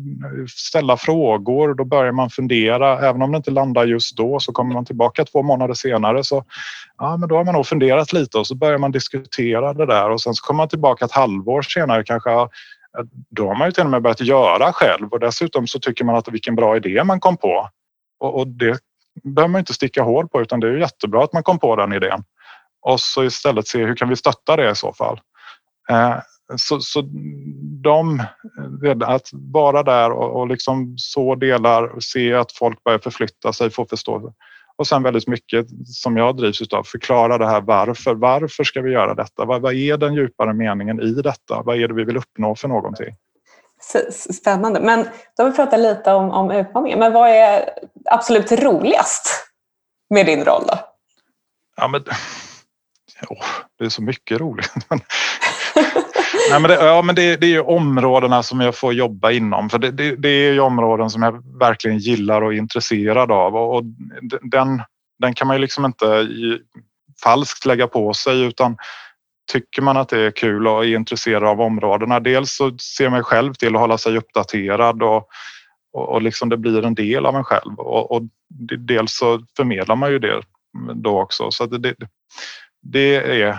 [0.55, 2.99] ställa frågor, då börjar man fundera.
[3.09, 6.43] Även om det inte landar just då så kommer man tillbaka två månader senare så
[6.97, 10.09] ja, men då har man nog funderat lite och så börjar man diskutera det där
[10.09, 12.29] och sen så kommer man tillbaka ett halvår senare kanske
[13.29, 16.15] då har man ju till och med börjat göra själv och dessutom så tycker man
[16.15, 17.69] att vilken bra idé man kom på.
[18.19, 18.79] Och, och det
[19.23, 21.93] behöver man inte sticka hål på utan det är jättebra att man kom på den
[21.93, 22.23] idén.
[22.81, 25.19] Och så istället se hur kan vi stötta det i så fall.
[25.89, 26.15] Eh,
[26.55, 27.01] så, så
[27.83, 28.23] de,
[29.05, 33.69] att vara där och, och liksom så delar, och se att folk börjar förflytta sig,
[33.69, 34.33] få förstå.
[34.77, 38.15] Och sen väldigt mycket som jag drivs av, förklara det här varför.
[38.15, 39.45] Varför ska vi göra detta?
[39.45, 41.61] Vad, vad är den djupare meningen i detta?
[41.65, 43.15] Vad är det vi vill uppnå för någonting?
[44.33, 44.79] Spännande.
[44.79, 46.99] Men då har vi pratat lite om, om utmaningen.
[46.99, 47.69] Men vad är
[48.05, 49.47] absolut roligast
[50.09, 50.79] med din roll då?
[51.77, 52.01] Ja, men,
[53.29, 53.45] oh,
[53.79, 54.71] det är så mycket roligt.
[56.49, 59.69] Nej, men det, ja, men det, det är ju områdena som jag får jobba inom.
[59.69, 63.55] För det, det, det, är ju områden som jag verkligen gillar och är intresserad av.
[63.55, 63.83] Och, och
[64.41, 64.83] den,
[65.19, 66.27] den kan man ju liksom inte
[67.23, 68.77] falskt lägga på sig utan
[69.47, 72.19] tycker man att det är kul och är intresserad av områdena.
[72.19, 75.27] Dels så ser man själv till att hålla sig uppdaterad och,
[75.93, 78.21] och, och liksom det blir en del av en själv och, och
[78.77, 80.41] dels så förmedlar man ju det
[80.93, 81.51] då också.
[81.51, 81.95] Så det,
[82.81, 83.57] det, är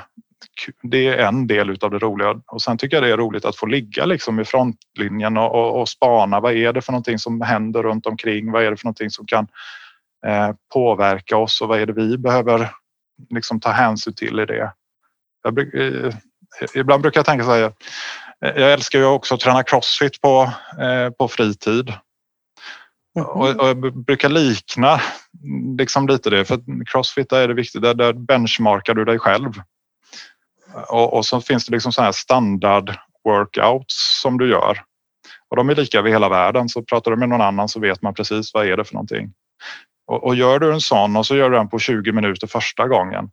[0.82, 3.56] det är en del av det roliga och sen tycker jag det är roligt att
[3.56, 6.40] få ligga liksom i frontlinjen och, och, och spana.
[6.40, 8.52] Vad är det för någonting som händer runt omkring?
[8.52, 9.48] Vad är det för någonting som kan
[10.26, 12.70] eh, påverka oss och vad är det vi behöver
[13.30, 14.72] liksom ta hänsyn till i det?
[15.56, 16.14] Jag, eh,
[16.74, 17.72] ibland brukar jag tänka så här.
[18.44, 21.92] Eh, jag älskar ju också att träna crossfit på, eh, på fritid.
[23.16, 23.28] Mm.
[23.28, 25.00] Och, och, jag brukar likna
[25.78, 29.52] liksom lite det, för crossfit är det viktigt, där, där benchmarkar du dig själv.
[30.88, 34.82] Och, och så finns det liksom så här standard workouts som du gör.
[35.50, 38.02] Och de är lika över hela världen, så pratar du med någon annan så vet
[38.02, 39.32] man precis vad är det för någonting.
[40.06, 42.88] Och, och gör du en sån och så gör du den på 20 minuter första
[42.88, 43.30] gången,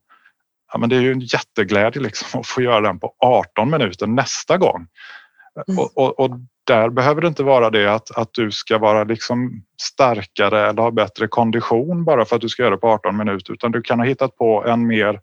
[0.76, 4.08] ja, men det är ju en jätteglädje liksom att få göra den på 18 minuter
[4.08, 4.88] nästa gång.
[5.68, 5.80] Mm.
[5.80, 9.64] Och, och, och, där behöver det inte vara det att, att du ska vara liksom
[9.82, 13.54] starkare eller ha bättre kondition bara för att du ska göra det på 18 minuter
[13.54, 15.20] utan du kan ha hittat på en mer,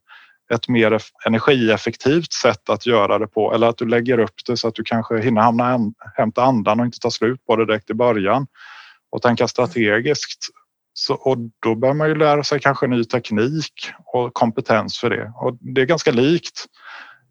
[0.54, 4.68] ett mer energieffektivt sätt att göra det på eller att du lägger upp det så
[4.68, 5.78] att du kanske hinner hamna,
[6.16, 8.46] hämta andan och inte ta slut på det direkt i början
[9.10, 10.48] och tänka strategiskt
[10.94, 13.72] så, och då bör man ju lära sig kanske ny teknik
[14.04, 15.32] och kompetens för det.
[15.36, 16.66] Och det är ganska likt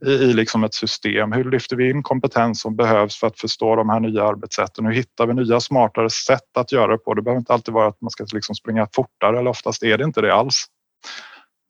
[0.05, 1.31] i, i liksom ett system.
[1.31, 4.85] Hur lyfter vi in kompetens som behövs för att förstå de här nya arbetssätten?
[4.85, 7.13] Hur hittar vi nya smartare sätt att göra det på?
[7.13, 10.03] Det behöver inte alltid vara att man ska liksom springa fortare eller oftast är det
[10.03, 10.65] inte det alls.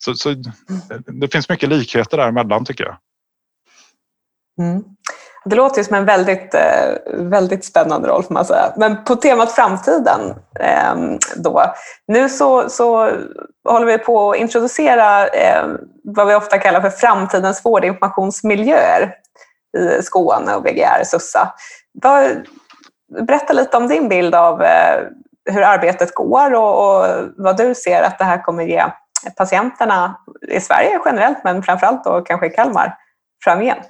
[0.06, 0.36] Så, så
[1.08, 2.98] det finns mycket likheter däremellan tycker jag.
[4.60, 4.84] Mm.
[5.46, 8.74] Det låter ju som en väldigt, eh, väldigt spännande roll får man säga.
[8.78, 11.64] Men på temat framtiden ehm, då.
[12.08, 13.12] Nu så, så
[13.70, 19.14] håller vi på att introducera ehm, vad vi ofta kallar för framtidens vårdinformationsmiljöer
[19.78, 21.54] i Skåne och VGR Sussa.
[23.28, 25.00] Berätta lite om din bild av eh,
[25.46, 27.06] hur arbetet går och,
[27.38, 28.84] vad du ser att det här kommer ge
[29.38, 30.16] patienterna
[30.48, 32.98] i Sverige generellt men framförallt då kanske i Kalmar
[33.44, 33.88] framgent.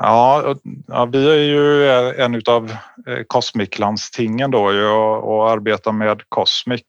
[0.00, 0.54] Ja,
[0.86, 2.70] ja, vi är ju eh, en av
[3.06, 6.82] eh, Cosmic-landstingen då och, och arbetar med Cosmic.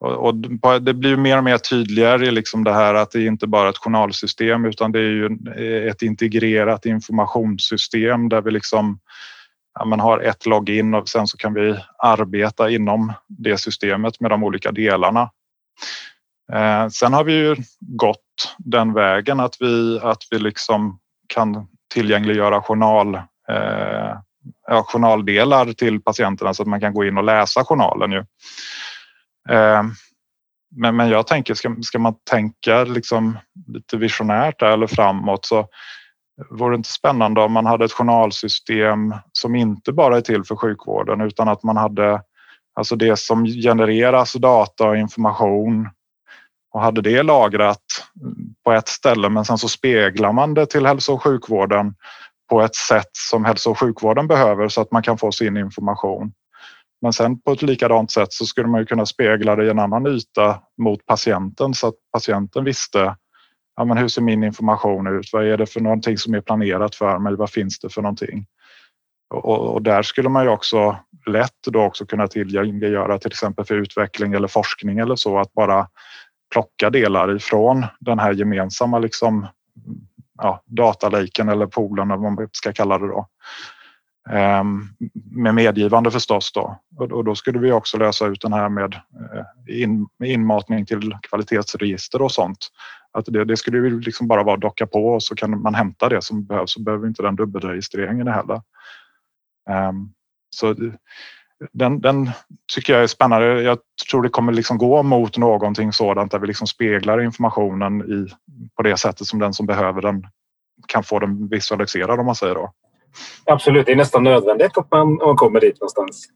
[0.00, 0.34] Och, och,
[0.82, 3.78] det blir mer och mer tydligare liksom det här att det inte bara är ett
[3.78, 9.00] journalsystem utan det är ju eh, ett integrerat informationssystem där vi liksom
[9.78, 14.30] ja, man har ett login och sen så kan vi arbeta inom det systemet med
[14.30, 15.30] de olika delarna.
[16.52, 22.62] Eh, sen har vi ju gått den vägen att vi, att vi liksom kan tillgängliggöra
[22.62, 23.14] journal,
[23.48, 24.16] eh,
[24.66, 28.12] ja, journaldelar till patienterna så att man kan gå in och läsa journalen.
[28.12, 28.18] Ju.
[29.50, 29.82] Eh,
[30.76, 35.68] men, men jag tänker, ska, ska man tänka liksom lite visionärt eller framåt så
[36.50, 40.56] vore det inte spännande om man hade ett journalsystem som inte bara är till för
[40.56, 42.22] sjukvården utan att man hade
[42.74, 45.88] alltså det som genereras data och information
[46.72, 47.82] och hade det lagrat
[48.64, 51.94] på ett ställe men sen så speglar man det till hälso och sjukvården
[52.50, 56.32] på ett sätt som hälso och sjukvården behöver så att man kan få sin information.
[57.02, 59.78] Men sen på ett likadant sätt så skulle man ju kunna spegla det i en
[59.78, 63.16] annan yta mot patienten så att patienten visste
[63.76, 65.32] ja, men hur ser min information ut?
[65.32, 67.36] Vad är det för någonting som är planerat för mig?
[67.36, 68.46] Vad finns det för någonting?
[69.34, 73.74] Och, och där skulle man ju också lätt då också kunna tillgängliggöra till exempel för
[73.74, 75.88] utveckling eller forskning eller så att bara
[76.52, 79.46] plocka delar ifrån den här gemensamma liksom,
[80.38, 83.26] ja, datalaken eller poolen eller vad man ska kalla det då.
[84.30, 84.82] Ehm,
[85.30, 86.80] med medgivande förstås då.
[86.96, 92.22] Och då skulle vi också lösa ut den här med eh, in, inmatning till kvalitetsregister
[92.22, 92.68] och sånt.
[93.12, 95.74] Att det, det skulle ju liksom bara vara att docka på och så kan man
[95.74, 98.62] hämta det som behövs så behöver inte den dubbelregistreringen heller.
[99.70, 100.12] Ehm,
[100.50, 100.74] så
[101.72, 102.30] den, den,
[102.74, 103.62] tycker jag är spännande.
[103.62, 103.78] Jag
[104.10, 108.28] tror det kommer liksom gå mot någonting sådant där vi liksom speglar informationen i,
[108.76, 110.26] på det sättet som den som behöver den
[110.88, 112.72] kan få den visualiserad om man säger då.
[113.44, 116.28] Absolut, det är nästan nödvändigt att man, man kommer dit någonstans.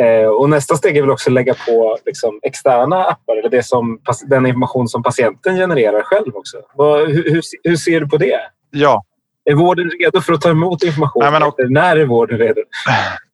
[0.00, 3.62] Eh, och nästa steg är väl också att lägga på liksom, externa appar eller det
[3.62, 6.56] som, den information som patienten genererar själv också.
[6.74, 8.40] Vad, hur, hur, hur, ser du på det?
[8.70, 9.04] Ja.
[9.44, 11.22] Är vården redo för att ta emot information?
[11.22, 12.60] Nej, men, och, när är vården redo?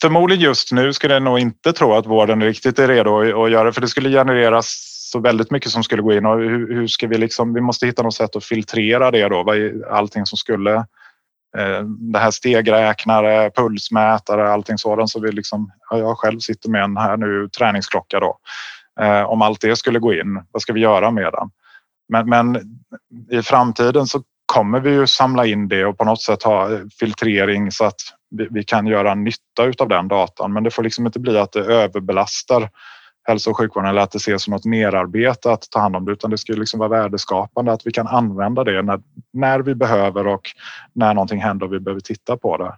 [0.00, 3.64] Förmodligen just nu skulle jag nog inte tro att vården riktigt är redo att göra
[3.64, 6.86] det för det skulle genereras så väldigt mycket som skulle gå in och hur, hur
[6.86, 9.44] ska vi liksom, vi måste hitta något sätt att filtrera det då,
[9.90, 10.74] allting som skulle
[11.58, 11.82] eh,
[12.12, 15.10] det här stegräknare, pulsmätare, allting sådant.
[15.10, 18.38] Så vi liksom, jag själv sitter med en här nu träningsklocka då.
[19.00, 21.50] Eh, om allt det skulle gå in, vad ska vi göra med den?
[22.08, 22.60] Men, men
[23.30, 26.80] i framtiden så kommer vi ju samla in det och på något sätt ha eh,
[27.00, 30.52] filtrering så att vi, vi kan göra nytta av den datan.
[30.52, 32.70] Men det får liksom inte bli att det överbelastar
[33.28, 36.12] hälso och sjukvården eller att det ses som något merarbete att ta hand om det
[36.12, 39.00] utan det ska liksom vara värdeskapande att vi kan använda det när,
[39.32, 40.42] när vi behöver och
[40.92, 42.76] när någonting händer och vi behöver titta på det.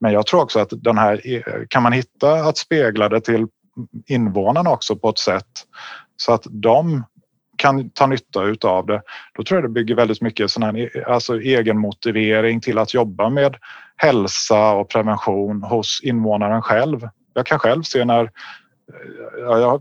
[0.00, 3.46] Men jag tror också att den här eh, kan man hitta att spegla det till
[4.06, 5.50] invånarna också på ett sätt
[6.16, 7.04] så att de
[7.56, 9.02] kan ta nytta av det.
[9.36, 13.28] Då tror jag det bygger väldigt mycket sån här, alltså egen motivering till att jobba
[13.28, 13.56] med
[13.96, 17.08] hälsa och prevention hos invånaren själv.
[17.34, 18.30] Jag kan själv se när eh,
[19.38, 19.80] jag har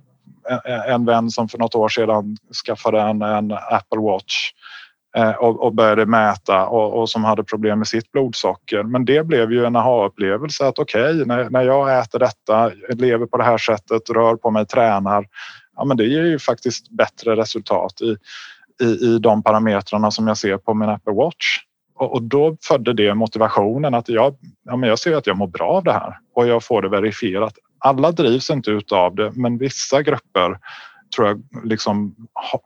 [0.87, 4.51] en vän som för något år sedan skaffade en, en Apple Watch
[5.17, 8.83] eh, och, och började mäta och, och, som hade problem med sitt blodsocker.
[8.83, 13.25] Men det blev ju en aha-upplevelse att okej, okay, när, när jag äter detta, lever
[13.25, 15.27] på det här sättet, rör på mig, tränar,
[15.77, 18.17] ja, men det ger ju faktiskt bättre resultat i,
[18.85, 21.57] i, i de parametrarna som jag ser på min Apple Watch.
[21.95, 25.47] Och, och då födde det motivationen att jag, ja, men jag ser att jag mår
[25.47, 29.57] bra av det här och jag får det verifierat alla drivs inte utav det, men
[29.57, 30.57] vissa grupper
[31.15, 32.15] tror jag liksom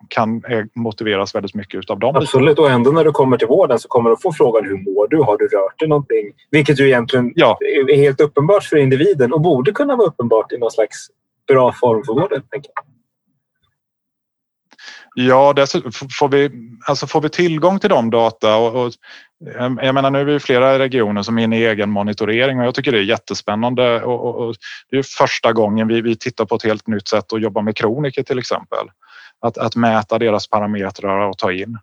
[0.10, 0.42] kan
[0.76, 2.16] motiveras väldigt mycket av dem.
[2.16, 5.08] Absolut, och ändå när du kommer till vården så kommer du få frågan hur mår
[5.08, 5.18] du?
[5.18, 6.32] Har du rört dig någonting?
[6.52, 7.58] Vilket ju egentligen ja.
[7.62, 11.08] är helt uppenbart för individen och borde kunna vara uppenbart i någon slags
[11.48, 12.42] bra form för vården.
[12.52, 12.97] Tänker jag.
[15.20, 16.50] Ja, dessutom får vi,
[16.88, 18.94] alltså får vi tillgång till de data och, och
[19.82, 22.76] jag menar nu är vi flera regioner som är inne i egen monitorering och jag
[22.76, 24.56] tycker det är jättespännande och, och, och
[24.92, 27.76] det är första gången vi, vi tittar på ett helt nytt sätt att jobba med
[27.76, 28.88] kroniker till exempel.
[29.42, 31.78] Att, att mäta deras parametrar och ta in.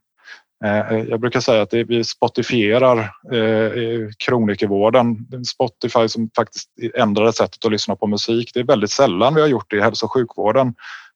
[0.64, 2.98] Eh, jag brukar säga att det, vi spotifierar
[3.32, 5.16] eh, kronikervården.
[5.46, 8.50] Spotify som faktiskt ändrade sättet att lyssna på musik.
[8.54, 10.74] Det är väldigt sällan vi har gjort det i hälso och sjukvården.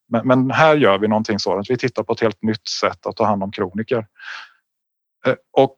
[0.09, 1.71] Men, men, här gör vi någonting sådant.
[1.71, 4.07] Vi tittar på ett helt nytt sätt att ta hand om kroniker.
[5.27, 5.77] Eh, och,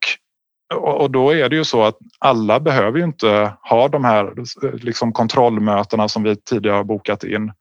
[0.74, 4.24] och då är det ju så att alla behöver ju inte ha de här
[4.64, 7.52] eh, liksom kontrollmötena som vi tidigare har bokat in.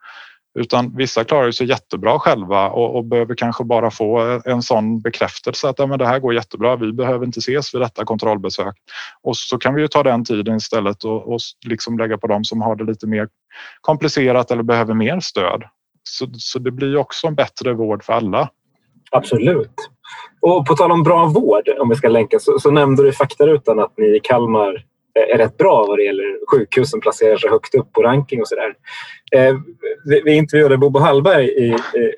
[0.59, 5.69] Utan vissa klarar sig jättebra själva och, och, behöver kanske bara få en sån bekräftelse
[5.69, 6.75] att ja, men det här går jättebra.
[6.75, 8.75] Vi behöver inte ses vid detta kontrollbesök.
[9.21, 12.43] Och så kan vi ju ta den tiden istället och, och liksom lägga på dem
[12.43, 13.27] som har det lite mer
[13.81, 15.63] komplicerat eller behöver mer stöd.
[16.09, 18.49] Så, så det blir också en bättre vård för alla.
[19.11, 19.75] Absolut.
[20.41, 23.11] Och på tal om bra vård, om vi ska länka, så, så nämnde du i
[23.11, 27.49] faktarutan att ni i Kalmar är rätt bra vad det gäller sjukhus som placerar sig
[27.49, 28.73] högt upp på ranking och sådär.
[29.31, 29.55] Eh,
[30.05, 32.13] vi, vi intervjuade Bobo Hallberg i, i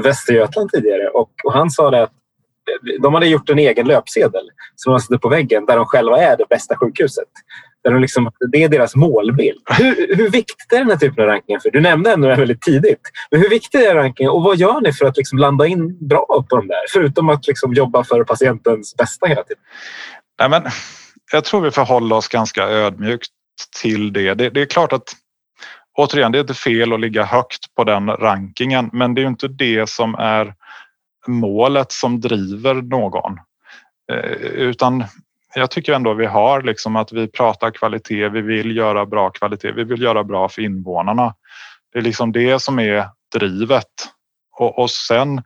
[0.00, 2.12] Västergötland tidigare och, och han sa det att
[3.02, 6.36] de hade gjort en egen löpsedel som de satte på väggen där de själva är
[6.36, 7.28] det bästa sjukhuset.
[7.84, 9.58] Där de liksom, det är deras målbild.
[9.78, 11.60] Hur, hur viktig är den här typen av rankningar?
[11.60, 13.00] För du nämnde ändå det väldigt tidigt.
[13.30, 16.46] Men hur viktig är rankingen och vad gör ni för att liksom landa in bra
[16.50, 16.84] på de där?
[16.92, 19.62] Förutom att liksom jobba för patientens bästa hela tiden.
[20.40, 20.62] Nej, men,
[21.32, 23.30] jag tror vi förhåller oss ganska ödmjukt
[23.82, 24.34] till det.
[24.34, 24.50] det.
[24.50, 25.12] Det är klart att
[25.98, 29.48] återigen, det är inte fel att ligga högt på den rankingen, men det är inte
[29.48, 30.54] det som är
[31.26, 33.38] målet som driver någon.
[34.12, 35.04] Eh, utan
[35.54, 38.28] jag tycker ändå vi har liksom att vi pratar kvalitet.
[38.28, 39.72] Vi vill göra bra kvalitet.
[39.72, 41.34] Vi vill göra bra för invånarna.
[41.92, 43.86] Det är liksom det som är drivet
[44.58, 45.42] och, och sen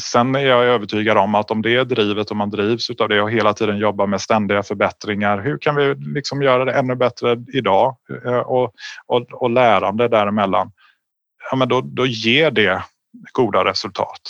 [0.00, 3.22] Sen är jag övertygad om att om det är drivet och man drivs av det
[3.22, 5.38] och hela tiden jobbar med ständiga förbättringar.
[5.38, 8.74] Hur kan vi liksom göra det ännu bättre idag eh, och,
[9.06, 10.72] och, och lärande däremellan?
[11.50, 12.82] Ja, men då, då ger det
[13.32, 14.20] goda resultat.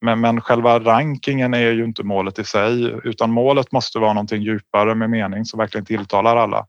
[0.00, 4.42] Men, men själva rankingen är ju inte målet i sig utan målet måste vara någonting
[4.42, 6.66] djupare med mening som verkligen tilltalar alla.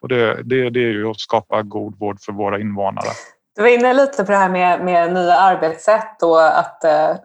[0.00, 3.08] Och det, det, det är ju att skapa god vård för våra invånare.
[3.56, 7.16] Du var inne lite på det här med, med nya arbetssätt och att eh,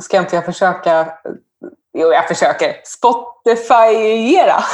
[0.00, 1.12] ska inte jag försöka
[1.98, 2.76] Jo, jag försöker.
[2.84, 4.56] Spotifyera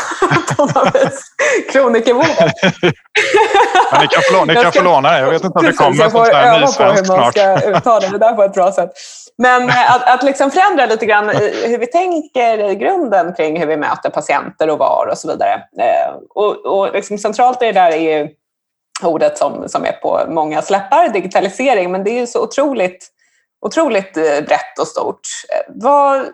[1.73, 2.51] kronikervården.
[4.01, 5.19] ni kan få, ni kan få låna det.
[5.19, 8.19] Jag vet inte om det kommer jag får öva på hur man ska uttala det
[8.19, 8.91] där på ett bra sätt.
[9.39, 11.29] Men eh, att, att liksom förändra lite grann
[11.65, 15.55] hur vi tänker i grunden kring hur vi möter patienter och var och så vidare.
[15.55, 18.29] Eh, och, och liksom centralt i det där är ju
[19.03, 23.09] ordet som, som är på många släppar, digitalisering, men det är ju så otroligt,
[23.67, 25.21] otroligt eh, brett och stort.
[25.69, 26.27] Vad,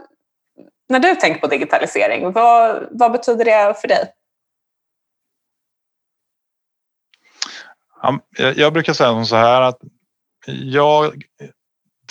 [0.93, 4.13] när du tänker på digitalisering, vad, vad betyder det för dig?
[8.39, 9.79] Eh, jag brukar säga så här att
[10.47, 11.23] jag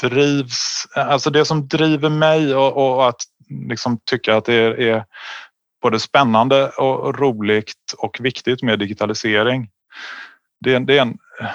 [0.02, 3.22] drivs, alltså det som driver mig och, och att
[3.70, 5.06] liksom tycka att det är, är
[5.82, 9.70] både spännande och roligt och viktigt med digitalisering
[10.62, 11.50] det är, det är en eh,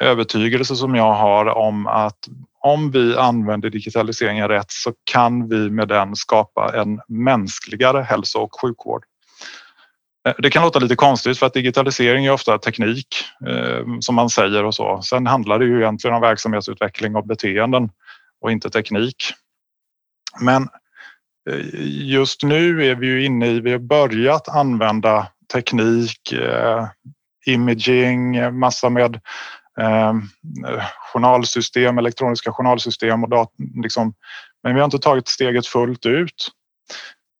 [0.00, 2.28] övertygelse som jag har om att
[2.60, 8.60] om vi använder digitaliseringen rätt så kan vi med den skapa en mänskligare hälso och
[8.60, 9.04] sjukvård.
[10.28, 13.06] Eh, det kan låta lite konstigt för att digitalisering är ofta teknik
[13.46, 15.02] eh, som man säger och så.
[15.02, 17.90] Sen handlar det ju egentligen om verksamhetsutveckling och beteenden
[18.40, 19.16] och inte teknik.
[20.40, 20.62] Men
[21.50, 21.60] eh,
[22.08, 26.34] just nu är vi ju inne i, vi har börjat använda teknik,
[27.46, 29.20] imaging, massa med
[29.80, 30.14] eh,
[31.12, 33.52] journalsystem, elektroniska journalsystem och dat
[33.82, 34.14] liksom.
[34.62, 36.48] Men vi har inte tagit steget fullt ut.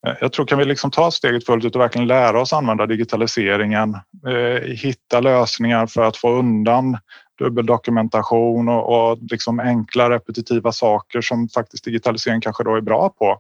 [0.07, 2.87] Eh, jag tror kan vi liksom ta steget fullt ut och verkligen lära oss använda
[2.87, 3.95] digitaliseringen,
[4.29, 6.99] eh, hitta lösningar för att få undan
[7.39, 13.39] dubbeldokumentation och, och liksom enkla repetitiva saker som faktiskt digitalisering kanske då är bra på.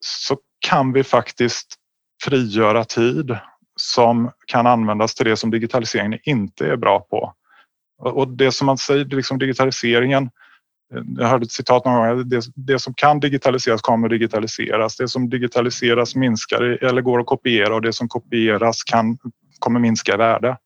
[0.00, 0.36] Så
[0.68, 1.74] kan vi faktiskt
[2.24, 3.38] frigöra tid
[3.80, 7.34] som kan användas till det som digitaliseringen inte är bra på.
[7.98, 10.30] Och det som man säger, liksom digitaliseringen,
[11.18, 14.96] jag hörde ett citat någon gång, det, det som kan digitaliseras kommer digitaliseras.
[14.96, 19.18] Det som digitaliseras minskar eller går att kopiera och det som kopieras kan,
[19.58, 20.56] kommer minska i värde.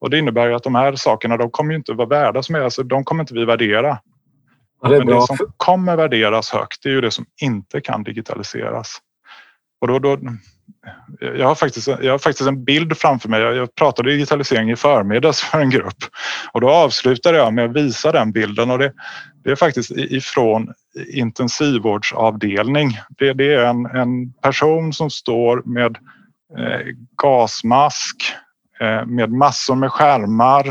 [0.00, 2.60] Och det innebär ju att de här sakerna, de kommer inte vara värda som är,
[2.60, 3.98] alltså, de kommer inte vi värdera.
[4.82, 8.02] Ja, det Men det som kommer värderas högt, det är ju det som inte kan
[8.02, 8.98] digitaliseras.
[9.80, 10.18] Och då, då,
[11.20, 13.40] jag, har faktiskt, jag har faktiskt en bild framför mig.
[13.40, 16.04] Jag pratade digitalisering i förmiddags för en grupp
[16.52, 18.92] och då avslutade jag med att visa den bilden och det,
[19.44, 20.74] det är faktiskt ifrån
[21.12, 22.98] intensivvårdsavdelning.
[23.08, 25.98] Det, det är en, en, person som står med
[26.58, 26.86] eh,
[27.22, 28.16] gasmask,
[28.80, 30.68] eh, med massor med skärmar.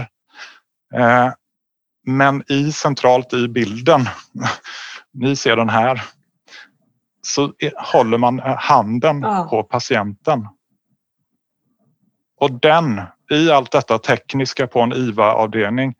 [0.95, 1.29] Eh,
[2.05, 4.09] men i centralt i bilden,
[5.13, 6.03] ni ser den här,
[7.33, 7.53] så
[7.93, 9.47] håller man eh, handen ja.
[9.49, 10.47] på patienten.
[12.39, 15.95] Och den, i allt detta tekniska på en IVA-avdelning,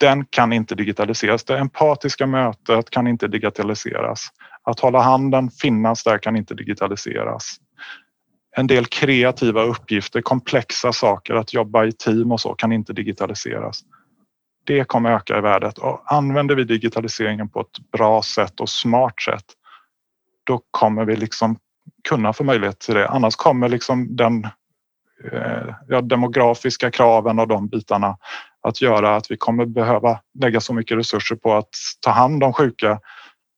[0.00, 1.44] den kan inte digitaliseras.
[1.44, 4.28] Det empatiska mötet kan inte digitaliseras.
[4.62, 7.56] Att hålla handen, finnas där kan inte digitaliseras.
[8.56, 13.80] En del kreativa uppgifter, komplexa saker, att jobba i team och så kan inte digitaliseras.
[14.66, 19.20] Det kommer öka i värdet och använder vi digitaliseringen på ett bra sätt och smart
[19.22, 19.44] sätt
[20.44, 21.56] då kommer vi liksom
[22.08, 23.08] kunna få möjlighet till det.
[23.08, 24.44] Annars kommer liksom den
[25.32, 28.16] eh, ja, demografiska kraven och de bitarna
[28.62, 31.68] att göra att vi kommer behöva lägga så mycket resurser på att
[32.00, 33.00] ta hand om sjuka.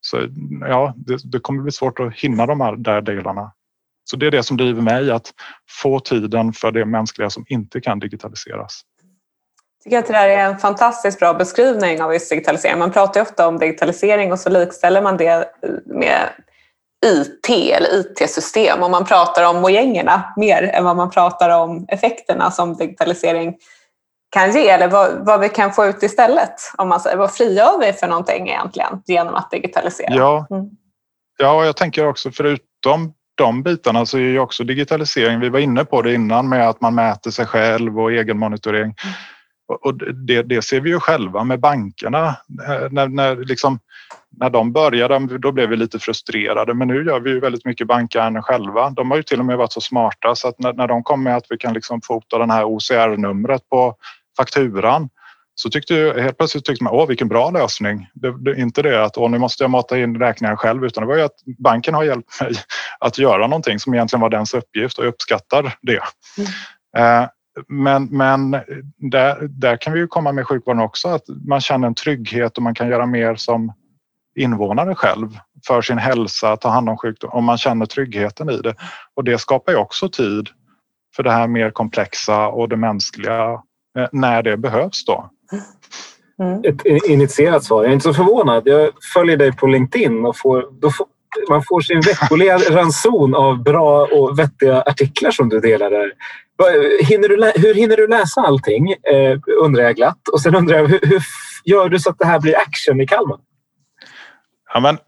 [0.01, 0.29] Så
[0.61, 3.53] ja, det, det kommer bli svårt att hinna de här där delarna.
[4.05, 5.33] Så det är det som driver mig att
[5.83, 8.83] få tiden för det mänskliga som inte kan digitaliseras.
[9.85, 12.79] Jag tycker att det där är en fantastiskt bra beskrivning av just digitalisering.
[12.79, 15.49] Man pratar ju ofta om digitalisering och så likställer man det
[15.87, 16.29] med
[17.05, 22.51] IT eller IT-system och man pratar om mojängerna mer än vad man pratar om effekterna
[22.51, 23.57] som digitalisering
[24.31, 26.55] kan ge eller vad, vad vi kan få ut istället.
[26.79, 30.15] Om man säger, vad frigör vi för någonting egentligen genom att digitalisera?
[30.15, 30.67] Ja, mm.
[31.39, 35.85] ja jag tänker också förutom de bitarna så är ju också digitalisering, vi var inne
[35.85, 38.95] på det innan med att man mäter sig själv och egenmonitorering.
[39.05, 39.15] Mm.
[39.69, 42.27] Och det, det, ser vi ju själva med bankerna.
[42.69, 43.79] Eh, när, när, liksom,
[44.37, 47.87] när de började då blev vi lite frustrerade men nu gör vi ju väldigt mycket
[47.87, 48.91] bankärenden själva.
[48.91, 51.23] De har ju till och med varit så smarta så att när, när de kom
[51.23, 53.95] med att vi kan liksom fota det här OCR-numret på
[54.37, 55.09] fakturan
[55.55, 58.09] så tyckte jag helt plötsligt tyckte man åh vilken bra lösning.
[58.15, 61.09] Det, det, inte det att åh, nu måste jag mata in räkningar själv utan det
[61.09, 62.53] var ju att banken har hjälpt mig
[63.01, 66.01] att göra någonting som egentligen var dens uppgift och jag uppskattar det.
[66.39, 67.23] Mm.
[67.23, 67.29] Eh,
[67.69, 68.51] men, men
[69.11, 72.63] där, där kan vi ju komma med sjukvården också att man känner en trygghet och
[72.63, 73.73] man kan göra mer som
[74.37, 75.29] invånare själv
[75.67, 78.75] för sin hälsa, ta hand om sjukdom om man känner tryggheten i det.
[79.15, 80.49] Och det skapar ju också tid
[81.17, 83.53] för det här mer komplexa och det mänskliga
[83.99, 85.31] eh, när det behövs då.
[86.43, 86.61] Mm.
[86.65, 87.83] Ett initierat svar.
[87.83, 88.63] Jag är inte så förvånad.
[88.67, 91.07] Jag följer dig på LinkedIn och får, då får,
[91.49, 96.13] man får sin veckoliga ranson av bra och vettiga artiklar som du delar där.
[97.05, 98.93] Hinner du, hur hinner du läsa allting?
[98.93, 100.29] Eh, undrar jag glatt.
[100.33, 101.23] Och sen undrar jag, hur, hur
[101.65, 103.39] gör du så att det här blir action i Kalmar?
[104.75, 104.99] Ja, men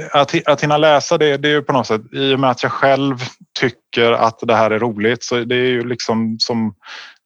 [0.00, 2.50] eh, att, att hinna läsa det, det är ju på något sätt i och med
[2.50, 3.16] att jag själv
[3.58, 6.74] tycker att det här är roligt så det är ju liksom som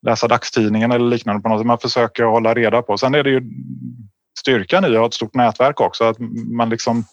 [0.05, 1.67] läsa dagstidningen eller liknande på något sätt.
[1.67, 2.97] Man försöker hålla reda på.
[2.97, 3.41] Sen är det ju
[4.39, 6.17] styrkan i att ha ett stort nätverk också, att
[6.51, 7.03] man liksom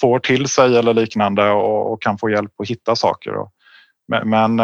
[0.00, 3.32] får till sig eller liknande och, och kan få hjälp att hitta saker.
[4.08, 4.56] Men, men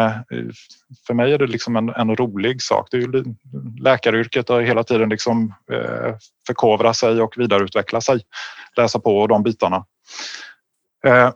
[1.07, 2.87] för mig är det liksom en, en, rolig sak.
[2.91, 3.23] Det är ju
[3.81, 6.15] läkaryrket och hela tiden liksom eh,
[6.47, 8.21] förkovra sig och vidareutveckla sig.
[8.77, 9.85] Läsa på de bitarna.
[11.05, 11.31] Eh,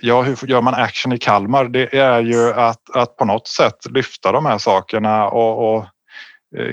[0.00, 1.64] ja, hur gör man action i Kalmar?
[1.64, 5.86] Det är ju att, att på något sätt lyfta de här sakerna och, och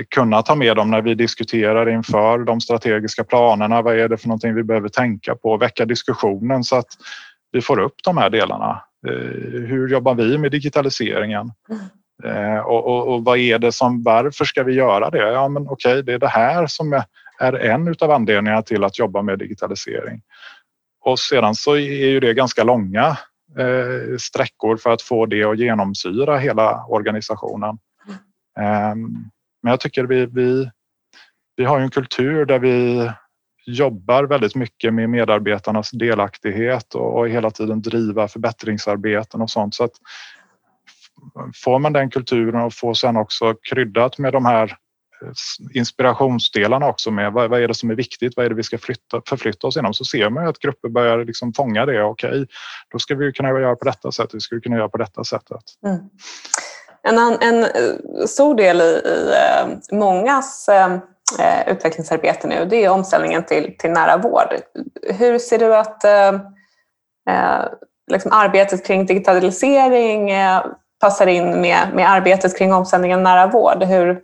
[0.10, 3.82] kunna ta med dem när vi diskuterar inför de strategiska planerna.
[3.82, 5.58] Vad är det för någonting vi behöver tänka på?
[5.58, 6.88] Väcka diskussionen så att
[7.52, 8.84] vi får upp de här delarna.
[9.08, 9.14] Eh,
[9.68, 11.52] hur jobbar vi med digitaliseringen?
[11.70, 12.66] Mm.
[12.66, 15.32] Och, och, och, vad är det som, varför ska vi göra det?
[15.32, 17.02] Ja, men okej, det är det här som
[17.40, 20.22] är en av anledningarna till att jobba med digitalisering.
[21.02, 23.18] Och sedan så är ju det ganska långa
[23.58, 27.78] eh, sträckor för att få det att genomsyra hela organisationen.
[28.60, 29.00] Mm.
[29.64, 30.70] Men jag tycker vi, vi,
[31.56, 33.10] vi har en kultur där vi
[33.66, 39.76] jobbar väldigt mycket med medarbetarnas delaktighet och hela tiden driva förbättringsarbeten och sånt.
[39.76, 39.92] Så att
[41.64, 44.78] får man den kulturen och får sen också kryddat med de här
[45.22, 45.32] Eh,
[45.74, 48.78] inspirationsdelarna också med vad, vad är det som är viktigt, vad är det vi ska
[48.78, 52.04] flytta, förflytta oss inom så ser man ju att grupper börjar liksom fånga det.
[52.04, 52.46] Okej, okay,
[52.92, 55.62] då ska vi kunna göra på detta sättet, vi ska kunna göra på detta sättet.
[55.86, 56.00] Mm.
[57.04, 60.98] En, en eh, stor del i, i eh, mångas eh,
[61.68, 64.56] utvecklingsarbete nu, det är omställningen till, till nära vård.
[65.20, 66.32] Hur ser du att eh,
[68.12, 70.66] liksom arbetet kring digitalisering eh,
[71.02, 73.84] passar in med, med arbetet kring omställningen nära vård?
[73.84, 74.22] Hur,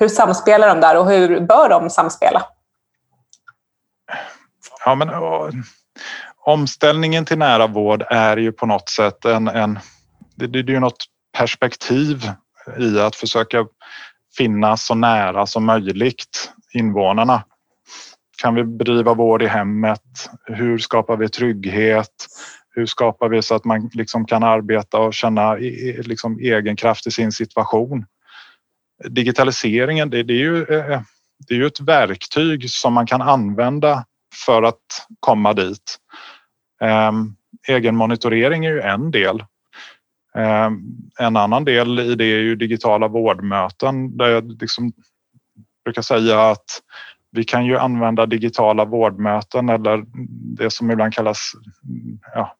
[0.00, 2.42] hur samspelar de där och hur bör de samspela?
[4.84, 5.10] Ja, men,
[6.44, 9.78] omställningen till nära vård är ju på något sätt en, en
[10.36, 11.04] det, det är ju något
[11.38, 12.30] perspektiv
[12.78, 13.66] i att försöka
[14.36, 17.44] finnas så nära som möjligt invånarna.
[18.42, 20.30] Kan vi bedriva vård i hemmet?
[20.46, 22.26] Hur skapar vi trygghet?
[22.74, 27.10] Hur skapar vi så att man liksom kan arbeta och känna liksom egen kraft i
[27.10, 28.06] sin situation?
[29.08, 31.00] Digitaliseringen, det, det är ju, eh,
[31.48, 34.04] det är ju ett verktyg som man kan använda
[34.46, 35.98] för att komma dit.
[36.80, 37.36] Egenmonitorering
[37.68, 39.44] egen monitorering är ju en del
[40.34, 40.80] ehm,
[41.18, 44.92] en annan del i det är ju digitala vårdmöten där jag liksom
[45.84, 46.82] brukar säga att
[47.30, 50.04] vi kan ju använda digitala vårdmöten eller
[50.56, 51.52] det som ibland kallas
[52.34, 52.56] ja,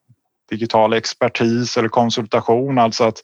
[0.51, 2.79] digital expertis eller konsultation.
[2.79, 3.19] Alltså att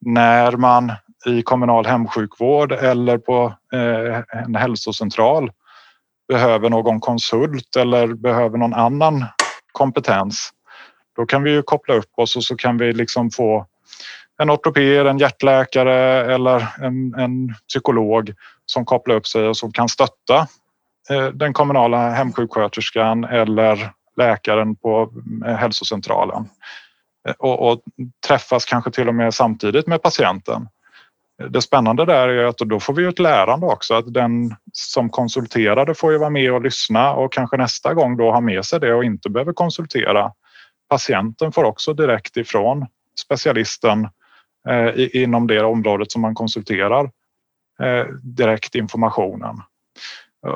[0.00, 0.92] när man
[1.26, 5.50] i kommunal hemsjukvård eller på eh, en hälsocentral
[6.28, 9.24] behöver någon konsult eller behöver någon annan
[9.72, 10.50] kompetens.
[11.16, 13.66] Då kan vi ju koppla upp oss och så kan vi liksom få
[14.42, 18.34] en ortoped, en hjärtläkare eller en, en psykolog
[18.66, 20.46] som kopplar upp sig och som kan stötta
[21.10, 25.12] eh, den kommunala hemsjuksköterskan eller läkaren på
[25.46, 26.48] eh, hälsocentralen
[27.38, 27.80] och, och,
[28.26, 30.68] träffas kanske till och med samtidigt med patienten.
[31.50, 35.94] Det spännande där är att då får vi ett lärande också att den som konsulterade
[35.94, 38.94] får ju vara med och lyssna och kanske nästa gång då ha med sig det
[38.94, 40.32] och inte behöver konsultera.
[40.88, 42.86] Patienten får också direkt ifrån
[43.20, 44.08] specialisten
[44.68, 47.10] eh, inom det området som man konsulterar
[47.82, 49.56] eh, direkt informationen.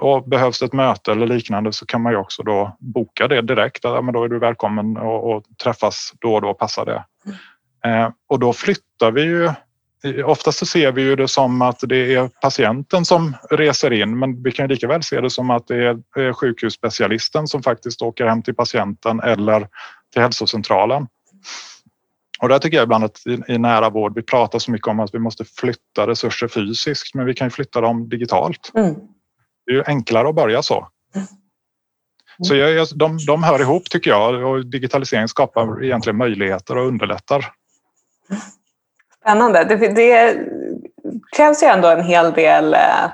[0.01, 3.85] Och behövs ett möte eller liknande så kan man ju också då boka det direkt.
[3.85, 7.05] Ja, men då är du välkommen och, och träffas då och då passar det.
[7.89, 9.51] Eh, och då flyttar vi ju
[10.25, 14.43] oftast så ser vi ju det som att det är patienten som reser in men
[14.43, 15.77] vi kan lika väl se det som att det
[16.17, 19.69] är sjukhusspecialisten som faktiskt åker hem till patienten eller
[20.13, 21.07] till hälsocentralen.
[22.41, 25.01] Och där tycker jag ibland att i, i nära vård, vi pratar så mycket om
[25.01, 28.71] att vi måste flytta resurser fysiskt men vi kan ju flytta dem digitalt.
[28.75, 28.95] Mm.
[29.67, 30.89] Det är ju enklare att börja så.
[31.15, 31.27] Mm.
[32.43, 37.53] Så jag, de, de hör ihop tycker jag och digitalisering skapar egentligen möjligheter och underlättar.
[39.29, 39.65] Spännande.
[39.65, 40.37] Det, det
[41.37, 43.11] krävs ju ändå en hel del eh,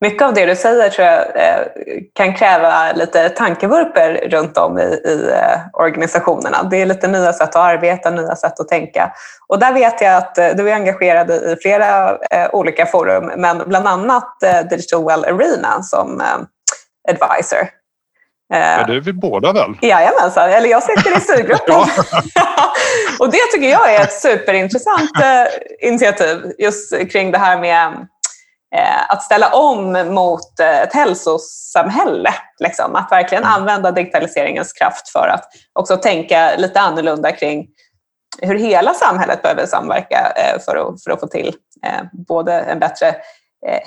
[0.00, 1.66] mycket av det du säger tror jag eh,
[2.12, 6.62] kan kräva lite tankevurper runt om i, i, eh, organisationerna.
[6.62, 9.12] Det är lite nya sätt att arbeta, nya sätt att tänka.
[9.46, 12.18] Och där vet jag att du är engagerad i flera
[12.52, 14.34] olika forum, men bland annat
[14.70, 16.22] Digital Well Arena som
[17.08, 17.68] advisor.
[18.48, 19.74] Ja, det är vi båda väl?
[19.82, 21.74] Jajamensan, eller jag sitter i styrgruppen.
[23.18, 27.86] och det tycker jag är ett superintressant eh, initiativ just kring det här med
[28.74, 32.30] eh, att ställa om mot eh, ett hälsosamhälle.
[32.58, 32.96] Liksom.
[32.96, 33.54] Att verkligen mm.
[33.54, 37.66] använda digitaliseringens kraft för att också tänka lite annorlunda kring
[38.42, 40.32] hur hela samhället behöver samverka
[40.64, 41.54] för att, för att få till
[42.28, 43.14] både en bättre eh,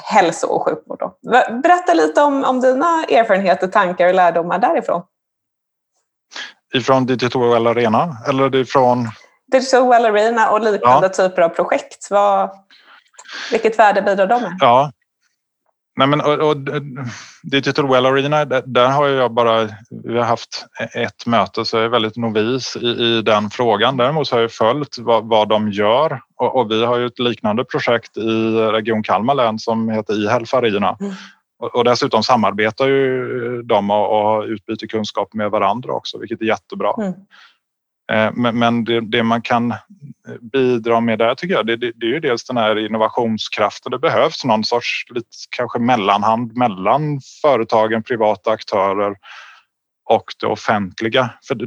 [0.04, 1.00] hälso och sjukvård.
[1.00, 1.18] Då.
[1.64, 5.02] Berätta lite om, om dina erfarenheter, tankar och lärdomar därifrån.
[6.74, 9.10] Ifrån Digital Well Arena eller ifrån?
[9.52, 11.30] Digital Well Arena och liknande ja.
[11.30, 12.08] typer av projekt.
[12.10, 12.50] Vad,
[13.52, 14.58] vilket värde bidrar de med?
[14.60, 14.92] Ja,
[16.00, 16.58] Nej, men, och, och,
[17.44, 19.70] Digital Well Arena, där, där, har jag bara
[20.04, 20.66] vi har haft
[20.96, 23.98] ett möte så jag är väldigt novis i, i den frågan.
[23.98, 27.20] Däremot så har jag följt vad, vad de gör och, och, vi har ju ett
[27.20, 30.98] liknande projekt i Region Kalmar län som heter iHealth Arena.
[31.00, 31.14] Mm.
[31.60, 36.46] Och, och dessutom samarbetar ju de och, och utbyter kunskap med varandra också, vilket är
[36.46, 36.94] jättebra.
[36.98, 37.14] Mm.
[38.12, 39.74] Eh, men det, det, man kan
[40.42, 43.92] bidra med där tycker jag, det, det, det, är ju dels den här innovationskraften.
[43.92, 49.16] Det behövs någon sorts lite, kanske mellanhand mellan företagen, privata aktörer
[50.10, 51.30] och det offentliga.
[51.48, 51.58] För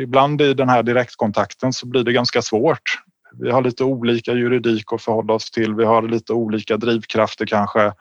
[0.00, 2.98] ibland i den här direktkontakten så blir det ganska svårt.
[3.32, 5.74] Vi har lite olika juridik att förhålla oss till.
[5.74, 7.92] Vi har lite olika drivkrafter kanske,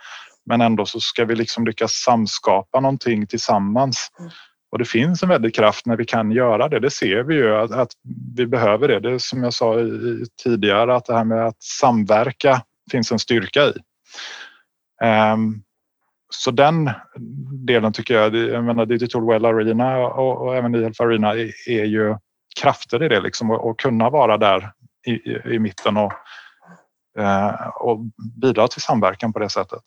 [0.45, 4.11] men ändå så ska vi liksom lyckas samskapa någonting tillsammans.
[4.19, 4.32] Mm.
[4.71, 6.80] Och det finns en väldig kraft när vi kan göra det.
[6.80, 7.91] Det ser vi ju att, att
[8.36, 8.99] vi behöver det.
[8.99, 12.61] Det är som jag sa i, tidigare att det här med att samverka
[12.91, 13.73] finns en styrka i.
[15.34, 15.63] Um,
[16.30, 16.91] så den
[17.65, 21.86] delen tycker jag, jag menar Digital Well Arena och, och även IHF Arena är, är,
[21.86, 22.15] ju
[22.61, 24.71] krafter i det liksom och, och kunna vara där
[25.05, 26.13] i, i, mitten och,
[27.19, 27.99] uh, och
[28.41, 29.79] bidra till samverkan på det sättet.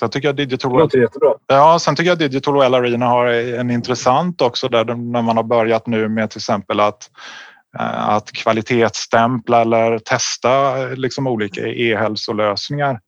[0.00, 1.34] Sen tycker jag Digital, det låter jättebra.
[1.46, 5.44] Ja, sen tycker jag Digital Well Arena har en intressant också där när man har
[5.44, 7.10] börjat nu med till exempel att
[7.78, 13.00] eh, att kvalitetsstämpla eller testa liksom olika e-hälsolösningar.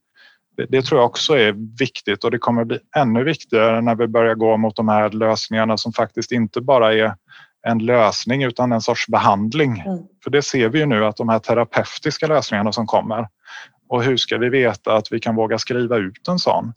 [0.57, 4.07] Det, det tror jag också är viktigt och det kommer bli ännu viktigare när vi
[4.07, 7.15] börjar gå mot de här lösningarna som faktiskt inte bara är
[7.63, 9.81] en lösning utan en sorts behandling.
[9.81, 9.99] Mm.
[10.25, 13.29] För det ser vi ju nu att de här terapeutiska lösningarna som kommer
[13.89, 16.73] och hur ska vi veta att vi kan våga skriva ut en sån?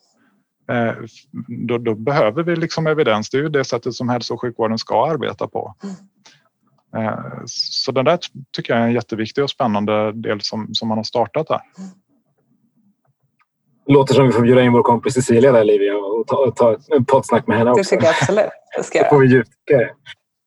[0.71, 0.93] Eh,
[1.47, 3.29] då, då, behöver vi liksom evidens.
[3.29, 5.75] Det är ju det sättet som hälso och sjukvården ska arbeta på.
[6.97, 8.19] Eh, så det där
[8.51, 11.61] tycker jag är en jätteviktig och spännande del som, som man har startat där.
[13.85, 16.77] Det låter som vi får bjuda in vår kompis Cecilia där Livia och ta, ta
[16.95, 17.81] en poddsnack med henne också.
[17.83, 18.49] Det tycker jag absolut.
[18.77, 19.09] Det ska jag.
[19.09, 19.43] får vi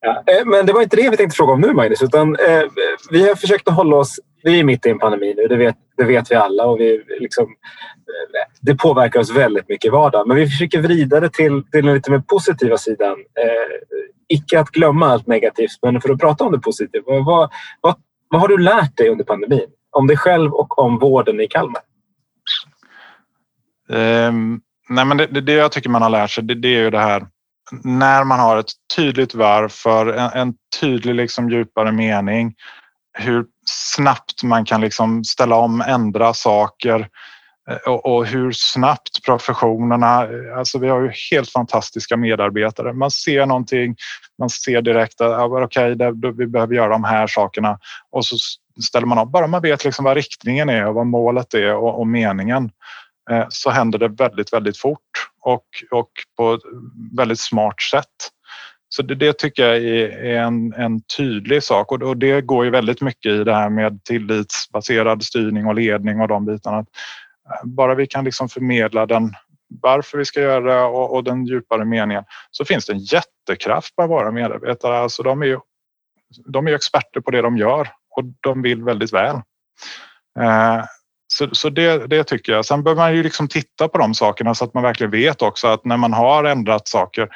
[0.01, 0.25] Ja.
[0.27, 2.63] Eh, men det var inte det vi tänkte fråga om nu Magnus, utan eh,
[3.11, 5.77] vi har försökt att hålla oss vi är mitt i en pandemi nu, det vet,
[5.97, 6.65] det vet vi alla.
[6.65, 10.29] Och vi, liksom, eh, det påverkar oss väldigt mycket i vardagen.
[10.29, 13.13] Men vi försöker vrida det till, till den lite mer positiva sidan.
[13.13, 17.05] Eh, icke att glömma allt negativt, men för att prata om det positiva.
[17.07, 17.97] Vad, vad,
[18.29, 19.67] vad har du lärt dig under pandemin?
[19.91, 21.83] Om dig själv och om vården i Kalmar?
[23.89, 26.91] Um, nej men det, det, jag tycker man har lärt sig, det, det är ju
[26.91, 27.27] det här
[27.85, 32.55] när man har ett tydligt varför, en, en tydlig liksom djupare mening,
[33.13, 37.09] hur snabbt man kan liksom ställa om, ändra saker
[37.71, 42.93] eh, och, och, hur snabbt professionerna, eh, alltså vi har ju helt fantastiska medarbetare.
[42.93, 43.97] Man ser någonting,
[44.39, 47.79] man ser direkt att ah, okej, okay, vi behöver göra de här sakerna
[48.11, 48.37] och så
[48.85, 49.31] ställer man om.
[49.31, 52.71] Bara man vet liksom vad riktningen är och vad målet är och, och meningen
[53.31, 56.61] eh, så händer det väldigt, väldigt fort och, och på ett
[57.17, 58.31] väldigt smart sätt.
[58.89, 62.71] Så det, det tycker jag är, en, en, tydlig sak och, och, det går ju
[62.71, 66.85] väldigt mycket i det här med tillitsbaserad styrning och ledning och de bitarna.
[67.65, 69.35] Bara vi kan liksom förmedla den
[69.83, 73.97] varför vi ska göra det och, och den djupare meningen så finns det en jättekraft
[73.97, 74.99] på våra medarbetare.
[74.99, 75.59] Alltså de, är ju,
[76.47, 79.37] de är experter på det de gör och de vill väldigt väl.
[80.41, 80.85] Eh,
[81.33, 82.65] så, så det, det, tycker jag.
[82.65, 85.69] Sen behöver man ju liksom titta på de sakerna så att man verkligen vet också
[85.69, 87.29] att när man har ändrat saker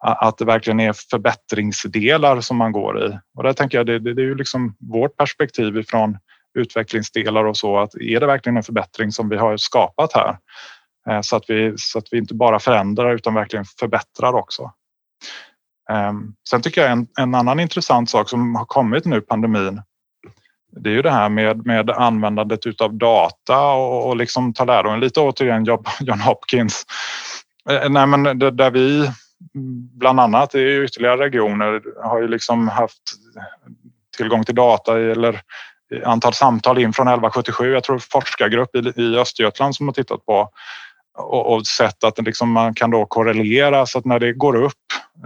[0.00, 3.18] att det verkligen är förbättringsdelar som man går i.
[3.36, 6.18] Och där tänker jag det, det, det är ju liksom vårt perspektiv ifrån
[6.58, 10.38] utvecklingsdelar och så att är det verkligen en förbättring som vi har skapat här?
[11.10, 14.72] Eh, så att vi, så att vi inte bara förändrar utan verkligen förbättrar också.
[15.90, 19.82] Ehm, sen tycker jag en, en annan intressant sak som har kommit nu pandemin
[20.70, 25.00] det är ju det här med, med användandet utav data och, och liksom ta lärdom.
[25.00, 25.64] Lite återigen
[26.00, 26.86] John Hopkins.
[27.70, 29.10] Eh, nej, men det där vi
[29.98, 33.02] bland annat i ytterligare regioner har ju liksom haft
[34.16, 35.40] tillgång till data eller
[36.04, 37.72] antal samtal in från 1177.
[37.72, 40.50] Jag tror forskargrupp i, Östergötland som har tittat på
[41.18, 44.74] och, och sett att liksom man kan då korrelera så att när det går upp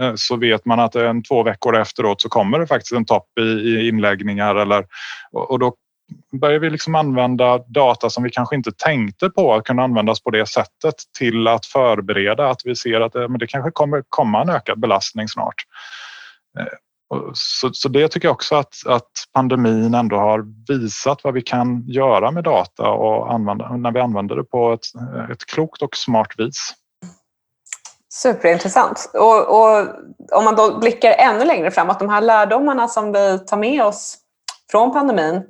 [0.01, 3.27] eh, så vet man att en två veckor efteråt så kommer det faktiskt en topp
[3.39, 4.85] i, i inläggningar eller
[5.31, 5.75] och då
[6.41, 10.29] börjar vi liksom använda data som vi kanske inte tänkte på att kunna användas på
[10.29, 14.41] det sättet till att förbereda att vi ser att eh, men det kanske kommer komma
[14.41, 15.55] en ökad belastning snart.
[16.59, 16.65] Eh,
[17.33, 21.83] så, så det tycker jag också att, att pandemin ändå har visat vad vi kan
[21.87, 24.85] göra med data och använda, när vi använder det på ett,
[25.31, 26.73] ett klokt och smart vis.
[28.13, 29.11] Superintressant.
[29.13, 29.87] Och, och,
[30.31, 34.17] om man då blickar ännu längre framåt, de här lärdomarna som vi tar med oss
[34.71, 35.43] från pandemin,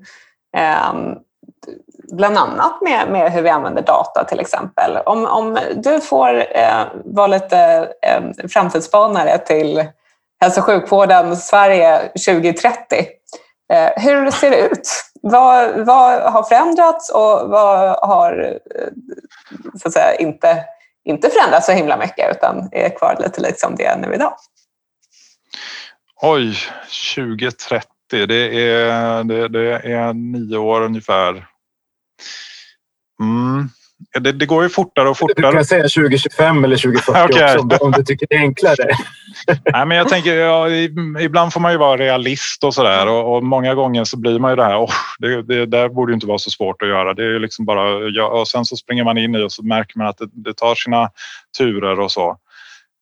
[0.57, 0.93] eh,
[2.13, 4.97] bland annat med, med hur vi använder data till exempel.
[5.05, 7.57] Om, om du får eh, vara lite
[8.01, 9.85] eh, framtidsspanare till
[10.43, 13.07] hälso och sjukvården Sverige 2030.
[13.73, 14.89] Eh, hur ser det ut?
[15.21, 18.87] Vad, vad har förändrats och vad har eh,
[19.81, 20.65] så att säga, inte,
[21.05, 24.33] inte förändrats så himla mycket utan är kvar lite liksom det är nu idag?
[26.21, 26.57] Oj,
[27.15, 31.47] 2030, det är, det, det är nio år ungefär.
[33.21, 33.69] Mm.
[34.19, 35.47] Det, det, går ju fortare och fortare.
[35.47, 37.57] Du kan säga 2025 eller 2040 okay.
[37.57, 38.89] också om du tycker det är enklare.
[39.73, 40.69] Nej, men jag tänker, ja,
[41.19, 44.51] ibland får man ju vara realist och sådär och, och många gånger så blir man
[44.51, 47.13] ju det här, oh, det, det där borde ju inte vara så svårt att göra.
[47.13, 50.07] Det är liksom bara, och sen så springer man in i och så märker man
[50.07, 51.09] att det, det tar sina
[51.57, 52.37] turer och så.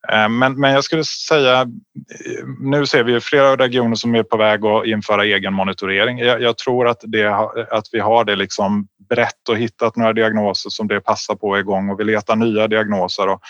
[0.09, 4.37] Eh, men, men jag skulle säga, eh, nu ser vi flera regioner som är på
[4.37, 6.17] väg att införa egen monitorering.
[6.17, 7.33] Jag, jag tror att, det,
[7.71, 11.89] att vi har det liksom brett och hittat några diagnoser som det passar på igång
[11.89, 13.27] och vi letar nya diagnoser.
[13.27, 13.41] Och,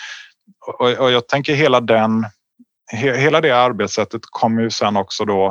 [0.80, 2.26] och, och jag tänker hela den,
[2.92, 5.46] hela det arbetssättet kommer ju sen också då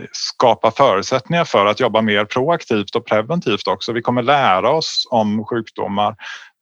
[0.00, 3.92] eh, skapa förutsättningar för att jobba mer proaktivt och preventivt också.
[3.92, 6.16] Vi kommer lära oss om sjukdomar.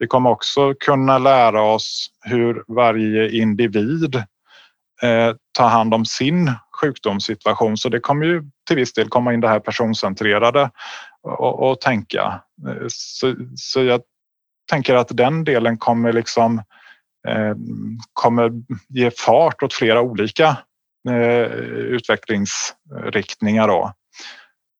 [0.04, 4.14] Vi kommer också kunna lära oss hur varje individ
[5.02, 7.76] eh, tar hand om sin sjukdomssituation.
[7.76, 10.70] Så det kommer ju till viss del komma in det här personcentrerade
[11.22, 12.42] och, och tänka.
[12.68, 14.00] Eh, så, så jag
[14.70, 16.58] tänker att den delen kommer liksom
[17.28, 17.54] eh,
[18.12, 18.50] kommer
[18.88, 20.56] ge fart åt flera olika
[21.08, 23.68] eh, utvecklingsriktningar.
[23.68, 23.92] Då.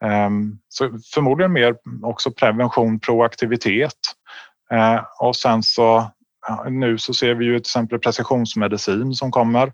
[0.04, 3.98] Ehm, så förmodligen mer också prevention, proaktivitet
[4.74, 6.10] Eh, och sen så
[6.70, 9.72] nu så ser vi ju till exempel precisionsmedicin som kommer.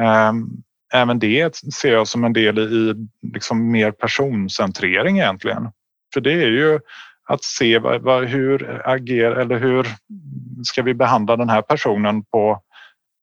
[0.00, 0.48] Ehm,
[0.92, 2.94] även det ser jag som en del i
[3.32, 5.70] liksom mer personcentrering egentligen.
[6.14, 6.80] För det är ju
[7.28, 9.86] att se vad, vad, hur agerar eller hur
[10.64, 12.60] ska vi behandla den här personen på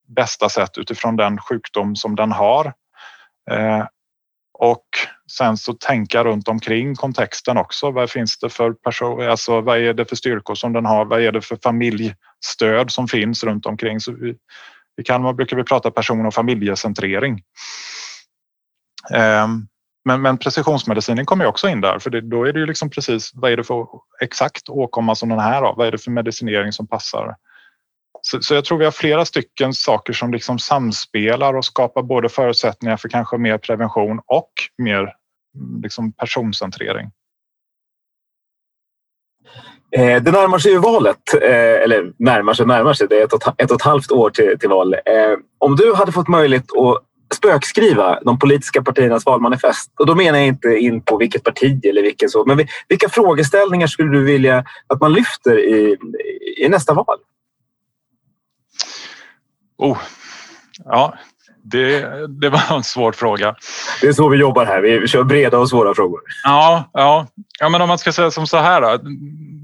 [0.07, 2.73] bästa sätt utifrån den sjukdom som den har.
[3.51, 3.85] Ehm,
[4.63, 4.85] och
[5.31, 7.91] sen så tänka runt omkring kontexten också.
[7.91, 11.05] Vad finns det för person, alltså vad är det för styrkor som den har?
[11.05, 13.99] Vad är det för familjestöd som finns runt omkring?
[13.99, 14.35] Så vi,
[15.01, 17.41] i Kalmar brukar vi prata person och familjecentrering.
[19.13, 19.67] Um,
[20.05, 23.31] men, men precisionsmedicinen kommer också in där för det, då är det ju liksom precis
[23.33, 23.87] vad är det för
[24.21, 25.75] exakt åkomma som den här har?
[25.75, 27.35] Vad är det för medicinering som passar?
[28.27, 32.29] Så, så, jag tror vi har flera stycken saker som liksom samspelar och skapar både
[32.29, 37.11] förutsättningar för kanske mer prevention och mer mm, liksom personcentrering.
[39.91, 43.33] Eh, det närmar sig ju valet, eh, eller närmar sig närmar sig, det är ett
[43.33, 44.93] och ett, och ett halvt år till, till val.
[44.93, 44.99] Eh,
[45.57, 47.03] om du hade fått möjlighet att
[47.35, 49.91] spökskriva de politiska partiernas valmanifest.
[49.99, 53.87] Och då menar jag inte in på vilket parti eller vilken så, men vilka frågeställningar
[53.87, 55.97] skulle du vilja att man lyfter i,
[56.57, 57.17] i nästa val?
[59.83, 59.97] Oh,
[60.85, 61.13] ja,
[61.63, 62.07] det,
[62.41, 63.55] det var en svår fråga.
[64.01, 64.81] Det är så vi jobbar här.
[64.81, 66.21] Vi kör breda och svåra frågor.
[66.43, 67.27] Ja, ja.
[67.59, 68.81] ja men om man ska säga som så här.
[68.81, 68.97] Då,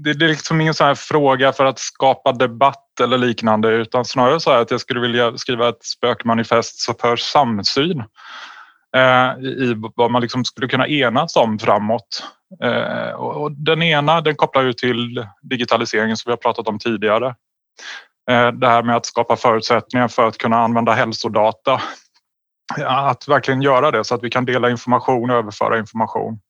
[0.04, 4.04] det, det är liksom ingen sån här fråga för att skapa debatt eller liknande utan
[4.04, 8.02] snarare så här att jag skulle vilja skriva ett spökmanifest för samsyn.
[8.96, 12.24] eh, i vad man liksom skulle kunna enas om framåt.
[12.62, 17.34] Eh, och den ena den kopplar ju till digitaliseringen som vi har pratat om tidigare.
[18.30, 21.80] Eh, det här med att skapa förutsättningar för att kunna använda hälsodata.
[22.86, 26.40] Att verkligen göra det så att vi kan dela information och överföra information.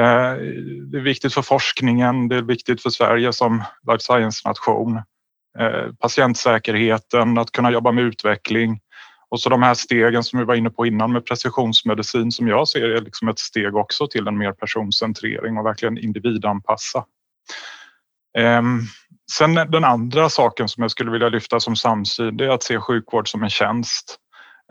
[0.00, 0.32] Eh,
[0.92, 4.96] det är viktigt för forskningen, det är viktigt för Sverige som life science-nation.
[5.58, 8.80] Eh, patientsäkerheten, att kunna jobba med utveckling
[9.28, 12.68] och så de här stegen som vi var inne på innan med precisionsmedicin som jag
[12.68, 17.04] ser är liksom ett steg också till en mer personcentrering och verkligen individanpassa.
[18.38, 18.80] Ehm,
[19.32, 22.80] Sen den andra saken som jag skulle vilja lyfta som samsyn det är att se
[22.80, 24.16] sjukvård som en tjänst.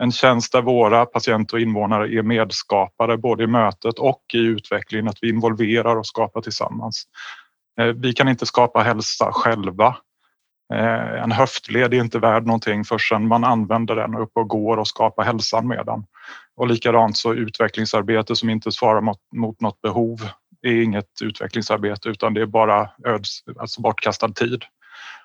[0.02, 5.08] En tjänst där våra patienter och invånare är medskapare både i mötet och i utvecklingen,
[5.08, 7.04] att vi involverar och skapar tillsammans.
[7.80, 9.96] Eh, vi kan inte skapa hälsa själva
[10.74, 14.76] eh, en höftled är inte värd någonting förrän man använder den och upp och går
[14.76, 16.04] och skapar hälsan med den.
[16.56, 20.28] Och likadant så utvecklingsarbete som inte svarar mot, mot något behov
[20.68, 24.64] är inget utvecklingsarbete utan det är bara öds, alltså bortkastad tid.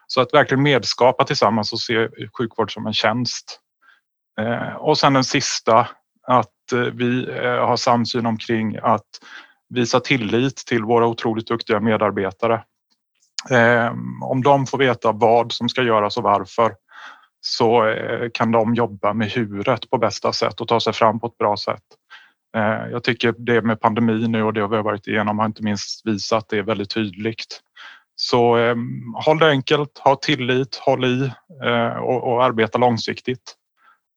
[0.08, 3.60] Så att verkligen medskapa tillsammans och se sjukvård som en tjänst.
[4.40, 5.88] Eh, och sen den sista,
[6.28, 9.10] att eh, vi eh, har samsyn omkring att
[9.70, 12.64] visa tillit till våra otroligt duktiga medarbetare.
[13.50, 16.76] Eh, om de får veta vad som ska göras och varför
[17.42, 21.28] så eh, kan de jobba med huret på bästa sätt och ta sig fram på
[21.28, 21.84] ett bra sätt.
[22.58, 25.64] Eh, jag tycker det med pandemin nu och det vi har varit igenom har inte
[25.64, 27.62] minst visat det väldigt tydligt.
[28.16, 28.76] Så eh,
[29.26, 31.32] håll det enkelt, ha tillit, håll i
[31.64, 33.56] eh, och, och, arbeta långsiktigt.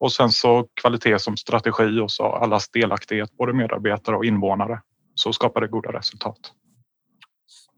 [0.01, 4.81] Och sen så kvalitet som strategi och så allas delaktighet, både medarbetare och invånare,
[5.15, 6.37] så skapar det goda resultat.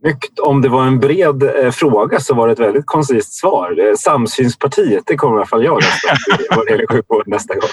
[0.07, 0.38] Snyggt.
[0.38, 3.88] Om det var en bred eh, fråga så var det ett väldigt koncist svar.
[3.88, 6.09] Eh, Samsynspartiet, det kommer i alla fall jag rösta
[6.57, 7.70] vad det gäller sjukvård nästa gång.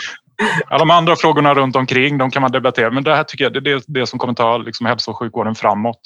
[0.69, 3.63] Ja, de andra frågorna runt omkring de kan man debattera men det här tycker jag
[3.63, 5.99] det är det som kommer ta liksom, hälso och sjukvården framåt.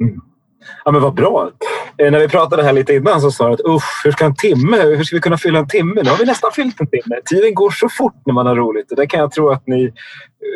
[0.00, 0.20] Mm.
[0.84, 1.50] Ja, men vad bra.
[1.96, 4.36] Eh, när vi pratade här lite innan så sa du att usch, hur ska en
[4.36, 6.00] timme, hur ska vi kunna fylla en timme?
[6.04, 7.16] Nu har vi nästan fyllt en timme.
[7.24, 9.92] Tiden går så fort när man har roligt och det kan jag tro att ni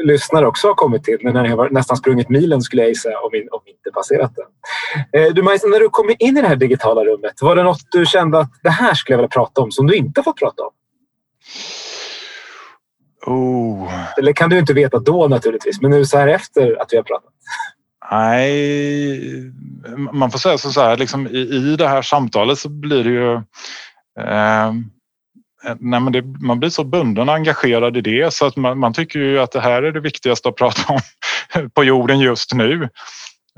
[0.05, 1.19] lyssnare också har kommit till.
[1.23, 5.23] När ni har nästan sprungit milen skulle jag gissa om, in, om inte passerat den.
[5.23, 7.81] Eh, du Majs, när du kom in i det här digitala rummet, var det något
[7.91, 10.63] du kände att det här skulle jag vilja prata om som du inte fått prata
[10.63, 10.71] om?
[13.27, 14.19] Oh.
[14.19, 17.05] Eller kan du inte veta då naturligtvis, men nu så här efter att vi har
[17.05, 17.31] pratat?
[18.11, 19.53] Nej,
[20.13, 23.35] man får säga så här, liksom, i, i det här samtalet så blir det ju
[24.21, 24.73] eh,
[25.79, 28.93] nej men det, man blir så bunden och engagerad i det så att man, man,
[28.93, 31.01] tycker ju att det här är det viktigaste att prata om
[31.75, 32.89] på jorden just nu.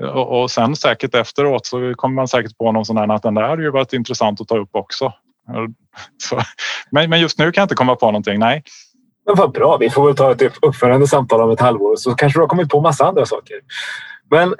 [0.03, 3.33] Och, och sen säkert efteråt så kommer man säkert på någon sån här att den
[3.33, 5.13] där hade ju varit intressant att ta upp också.
[6.23, 6.41] Så,
[6.91, 8.63] men, men just nu kan jag inte komma på någonting, nej.
[9.25, 12.39] Men vad bra, vi får väl ta ett uppförande samtal om ett halvår så kanske
[12.39, 13.57] du har kommit på massa andra saker.
[14.29, 14.55] Men eh,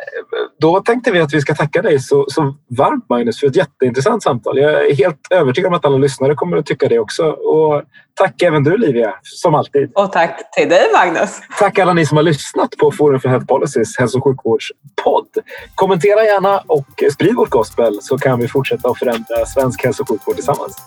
[0.59, 4.23] då tänkte vi att vi ska tacka dig så, så varmt Magnus för ett jätteintressant
[4.23, 4.57] samtal.
[4.57, 7.25] Jag är helt övertygad om att alla lyssnare kommer att tycka det också.
[7.29, 9.91] Och tack även du Livia, som alltid.
[9.95, 11.39] Och tack till dig Magnus.
[11.59, 15.37] Tack alla ni som har lyssnat på Forum för Health Policies hälso och sjukvårdspodd.
[15.75, 20.09] Kommentera gärna och sprid vårt gospel så kan vi fortsätta att förändra svensk hälso och
[20.09, 20.77] sjukvård tillsammans.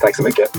[0.00, 0.50] Tack så mycket.